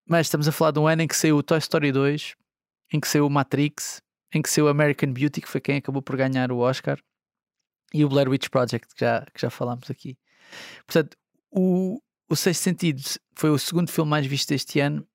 [0.09, 2.35] Mas estamos a falar de um ano em que saiu o Toy Story 2,
[2.91, 4.01] em que saiu o Matrix,
[4.33, 6.99] em que saiu o American Beauty, que foi quem acabou por ganhar o Oscar,
[7.93, 10.17] e o Blair Witch Project, que já, que já falámos aqui.
[10.85, 11.17] Portanto,
[11.51, 13.01] o, o Sexto Sentido
[13.35, 15.07] foi o segundo filme mais visto deste ano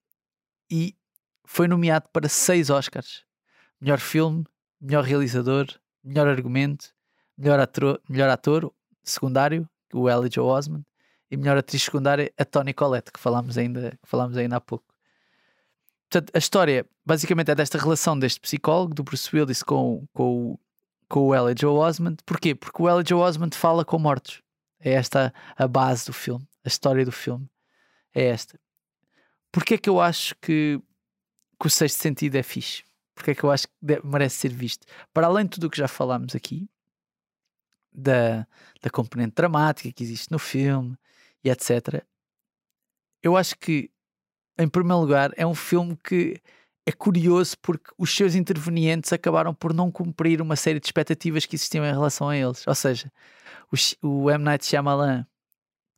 [0.70, 0.96] e
[1.44, 3.24] foi nomeado para seis Oscars:
[3.80, 4.44] melhor filme,
[4.80, 5.66] melhor realizador,
[6.02, 6.94] melhor argumento,
[7.36, 8.72] melhor ator, melhor ator
[9.04, 10.84] secundário, o Elijah Osmond,
[11.30, 14.91] e melhor atriz secundária, a Toni Collette, que falámos ainda, que falámos ainda há pouco.
[16.12, 20.58] Portanto, a história basicamente é desta relação deste psicólogo, do Bruce Willis com, com,
[21.08, 22.18] com o Elijah Osmond.
[22.26, 22.54] Porquê?
[22.54, 24.42] Porque o Elijah Osmond fala com mortos.
[24.78, 27.48] É esta a base do filme, a história do filme.
[28.14, 28.58] É esta.
[29.50, 30.80] Porquê é que eu acho que,
[31.58, 32.84] que o sexto sentido é fixe?
[33.14, 34.86] Porquê é que eu acho que merece ser visto?
[35.12, 36.68] Para além de tudo o que já falámos aqui,
[37.92, 38.46] da,
[38.80, 40.96] da componente dramática que existe no filme
[41.44, 42.04] e etc.
[43.22, 43.90] Eu acho que,
[44.62, 46.40] em primeiro lugar, é um filme que
[46.86, 51.56] é curioso porque os seus intervenientes acabaram por não cumprir uma série de expectativas que
[51.56, 52.66] existiam em relação a eles.
[52.66, 53.10] Ou seja,
[54.02, 54.44] o, o M.
[54.44, 55.26] Night Shyamalan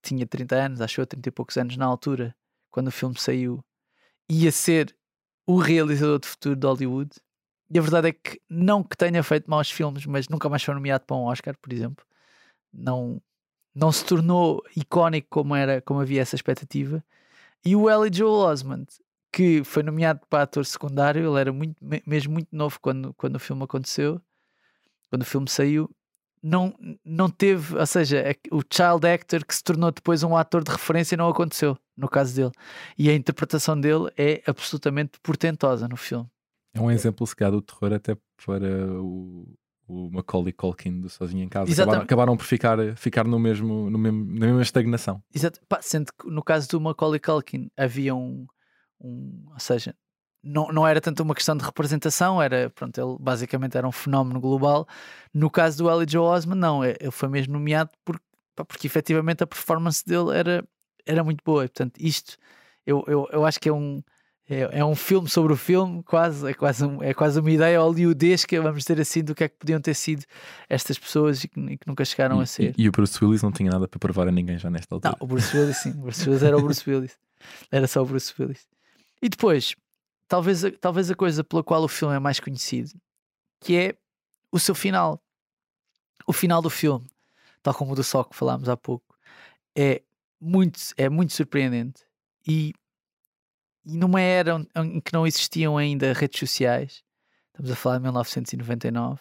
[0.02, 2.34] tinha 30 anos, achou 30 e poucos anos na altura,
[2.70, 3.64] quando o filme saiu,
[4.28, 4.94] ia ser
[5.46, 7.10] o realizador de futuro de Hollywood.
[7.70, 10.74] E a verdade é que, não que tenha feito maus filmes, mas nunca mais foi
[10.74, 12.04] nomeado para um Oscar, por exemplo.
[12.72, 13.20] Não,
[13.74, 17.02] não se tornou icónico como, era, como havia essa expectativa.
[17.64, 18.86] E o Ellie Joel Osment,
[19.32, 23.36] que foi nomeado para ator secundário, ele era muito, me- mesmo muito novo quando, quando
[23.36, 24.20] o filme aconteceu,
[25.10, 25.90] quando o filme saiu,
[26.42, 30.62] não, não teve, ou seja, é o child actor que se tornou depois um ator
[30.62, 32.52] de referência não aconteceu, no caso dele.
[32.98, 36.28] E a interpretação dele é absolutamente portentosa no filme.
[36.74, 38.66] É um exemplo, se calhar, do terror até para
[39.00, 39.48] o,
[39.86, 41.70] o Macaulay Culkin do Sozinho em Casa.
[41.72, 45.22] Acabaram, acabaram por ficar, ficar no mesmo, no mesmo, na mesma estagnação.
[45.34, 45.60] Exato.
[45.68, 48.46] Pá, sendo que no caso do Macaulay Culkin havia um,
[49.00, 49.94] um ou seja,
[50.42, 54.40] não, não era tanto uma questão de representação, era, pronto, ele basicamente era um fenómeno
[54.40, 54.86] global.
[55.32, 58.20] No caso do Elijah Osman, não, é- ele foi mesmo nomeado por,
[58.54, 60.66] pá, porque efetivamente a performance dele era,
[61.06, 61.64] era muito boa.
[61.64, 62.36] E, portanto, isto
[62.86, 64.02] eu, eu, eu acho que é um,
[64.48, 67.80] é, é um filme sobre o filme, quase, é quase, um- é quase uma ideia
[67.80, 70.24] hollywoodesca, vamos dizer assim, do que é que podiam ter sido
[70.68, 72.74] estas pessoas e que, e que nunca chegaram a E, ser.
[72.78, 75.16] e- e o Bruce Willis não tinha nada para provar a ninguém já nesta altura.
[75.18, 75.90] Não, o Bruce Willis, sim.
[75.92, 77.18] O Bruce Willis era o Bruce Willis.
[77.70, 78.66] Era só o Bruce Willis.
[79.22, 79.74] E depois,
[80.28, 82.90] talvez, a- talvez a coisa pela qual o filme é mais conhecido,
[83.60, 83.94] que é
[84.52, 85.20] o seu final.
[86.26, 87.06] O final do filme,
[87.62, 89.14] tal como o do Sol que falámos há pouco,
[89.76, 90.02] é
[90.40, 92.02] muito, é muito surpreendente.
[92.46, 92.72] E,
[93.84, 97.02] e numa era em que não existiam ainda redes sociais,
[97.48, 99.20] estamos a falar de 1999,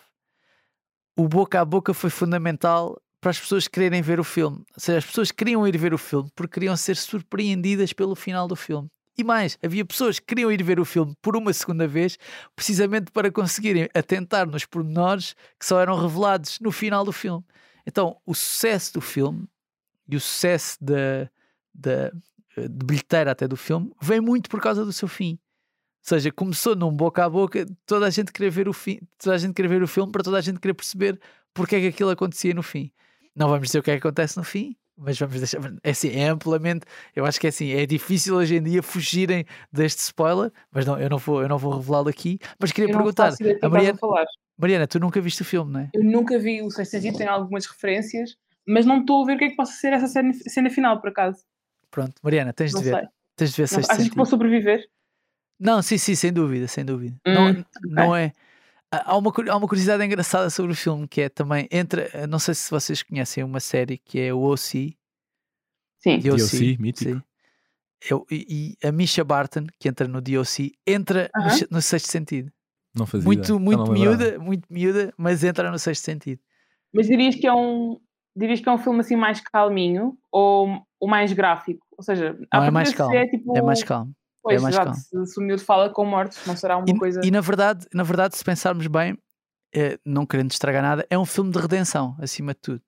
[1.15, 4.57] o boca a boca foi fundamental para as pessoas quererem ver o filme.
[4.57, 8.47] Ou seja, as pessoas queriam ir ver o filme porque queriam ser surpreendidas pelo final
[8.47, 8.89] do filme.
[9.17, 12.17] E mais, havia pessoas que queriam ir ver o filme por uma segunda vez,
[12.55, 17.45] precisamente para conseguirem atentar nos pormenores que só eram revelados no final do filme.
[17.85, 19.47] Então, o sucesso do filme
[20.09, 21.29] e o sucesso da,
[21.73, 22.11] da,
[22.57, 25.31] de bilheteira até do filme vem muito por causa do seu fim.
[25.33, 29.35] Ou seja, começou num boca a boca, toda a gente queria ver o fim, toda
[29.35, 31.19] a gente queria ver o filme para toda a gente querer perceber
[31.53, 32.91] porque é que aquilo acontecia no fim.
[33.35, 35.59] Não vamos dizer o que é que acontece no fim, mas vamos deixar.
[35.83, 36.85] É assim, é amplamente.
[37.15, 40.99] Eu acho que é assim, é difícil hoje em dia fugirem deste spoiler, mas não,
[40.99, 42.39] eu não vou, eu não vou revelá-lo aqui.
[42.59, 44.25] Mas queria perguntar, a Mariana, a.
[44.57, 45.89] Mariana, tu nunca viste o filme, não é?
[45.93, 48.35] Eu nunca vi o Sentido, tenho algumas referências,
[48.67, 50.99] mas não estou a ver o que é que possa ser essa cena, cena final,
[50.99, 51.39] por acaso.
[51.93, 52.97] Pronto, Mariana, tens Não de ver.
[52.99, 53.07] sei.
[53.35, 54.83] Tens de ver Não, sexto achas que vou sobreviver?
[55.59, 57.15] Não, sim, sim, sem dúvida, sem dúvida.
[57.27, 58.33] Hum, não, não é.
[58.91, 62.09] Há uma, há uma curiosidade engraçada sobre o filme que é também entre.
[62.27, 64.97] Não sei se vocês conhecem uma série que é o OC.
[65.99, 66.19] Sim.
[66.19, 67.11] DOC, mítico.
[67.11, 67.21] sim.
[68.09, 71.49] Eu, e, e a Misha Barton, que entra no DOC, entra no, Aham.
[71.51, 72.51] se- no sexto sentido.
[72.93, 76.41] Não fazia Muito, muito miúda, muito miúda, mas entra no sexto sentido.
[76.91, 77.99] Mas dirias que é um.
[78.35, 81.85] Dirias que é um filme assim mais calminho ou o mais gráfico?
[81.97, 83.15] Ou seja, Não, é mais calmo.
[83.15, 84.15] É, tipo, É mais calmo.
[84.41, 85.25] Pois, mais exato, calmo.
[85.25, 87.21] Se, se o miúdo fala com mortos, não será uma E, coisa.
[87.23, 89.17] e na verdade, na verdade, se pensarmos bem,
[89.73, 92.81] eh, não querendo estragar nada, é um filme de redenção, acima de tudo.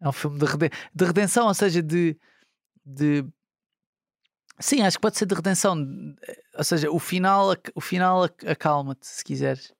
[0.00, 2.18] É um filme de, reden- de redenção, ou seja, de,
[2.84, 3.24] de.
[4.58, 5.76] Sim, acho que pode ser de redenção.
[6.28, 9.72] eh, Ou seja, o final, o final ac- acalma-te, se quiseres.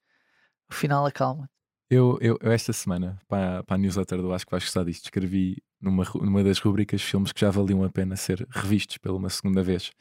[0.70, 1.52] O final acalma-te.
[1.90, 5.04] Eu, eu, eu esta semana, para, para a newsletter do Acho que vais gostar disto,
[5.04, 9.30] escrevi numa, numa das rubricas filmes que já valiam a pena ser revistos pela uma
[9.30, 9.92] segunda vez.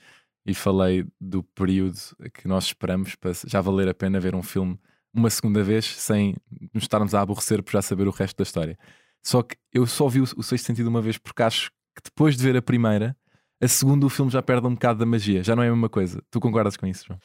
[0.45, 1.97] E falei do período
[2.33, 4.79] que nós esperamos para já valer a pena ver um filme
[5.13, 6.35] uma segunda vez sem
[6.73, 8.77] nos estarmos a aborrecer por já saber o resto da história.
[9.21, 12.35] Só que eu só vi o, o Sexto Sentido uma vez porque acho que depois
[12.35, 13.15] de ver a primeira,
[13.61, 15.43] a segunda o filme já perde um bocado da magia.
[15.43, 16.21] Já não é a mesma coisa.
[16.29, 17.19] Tu concordas com isso, João?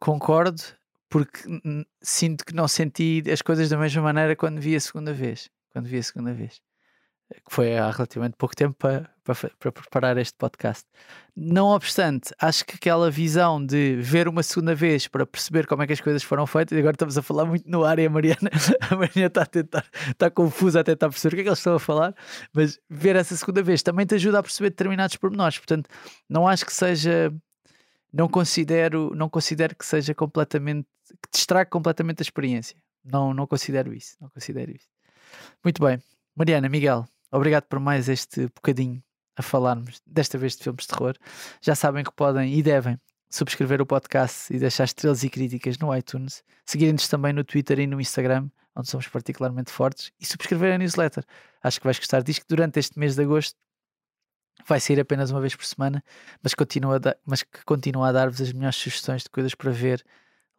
[0.00, 0.62] Concordo,
[1.08, 1.40] porque
[2.02, 5.48] sinto que não senti as coisas da mesma maneira quando vi a segunda vez.
[5.72, 6.60] Quando vi a segunda vez.
[7.28, 10.84] Que foi há relativamente pouco tempo para, para, para preparar este podcast.
[11.34, 15.86] Não obstante, acho que aquela visão de ver uma segunda vez para perceber como é
[15.86, 18.10] que as coisas foram feitas, e agora estamos a falar muito no ar e a
[18.10, 18.50] Mariana,
[18.90, 21.58] a Mariana está a tentar, está confusa a tentar perceber o que é que eles
[21.58, 22.14] estão a falar,
[22.52, 25.58] mas ver essa segunda vez também te ajuda a perceber determinados pormenores.
[25.58, 25.88] Portanto,
[26.28, 27.32] não acho que seja
[28.14, 30.86] não considero, não considero que seja completamente,
[31.20, 32.76] que destrague completamente a experiência.
[33.04, 34.86] Não, não considero isso, não considero isso.
[35.64, 36.00] Muito bem.
[36.36, 39.02] Mariana, Miguel, obrigado por mais este bocadinho
[39.36, 41.16] a falarmos, desta vez de filmes de terror.
[41.60, 45.94] Já sabem que podem e devem subscrever o podcast e deixar estrelas e críticas no
[45.94, 50.78] iTunes, seguirem-nos também no Twitter e no Instagram, onde somos particularmente fortes, e subscrever a
[50.78, 51.24] newsletter.
[51.60, 53.58] Acho que vais gostar disto que durante este mês de agosto
[54.68, 56.02] vai sair apenas uma vez por semana,
[56.40, 60.04] mas, continua mas que continua a dar-vos as melhores sugestões de coisas para ver,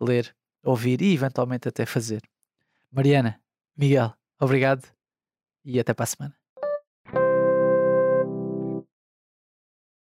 [0.01, 2.21] ler, ouvir e eventualmente até fazer.
[2.91, 3.39] Mariana,
[3.77, 4.85] Miguel, obrigado
[5.63, 6.44] e até para a semana.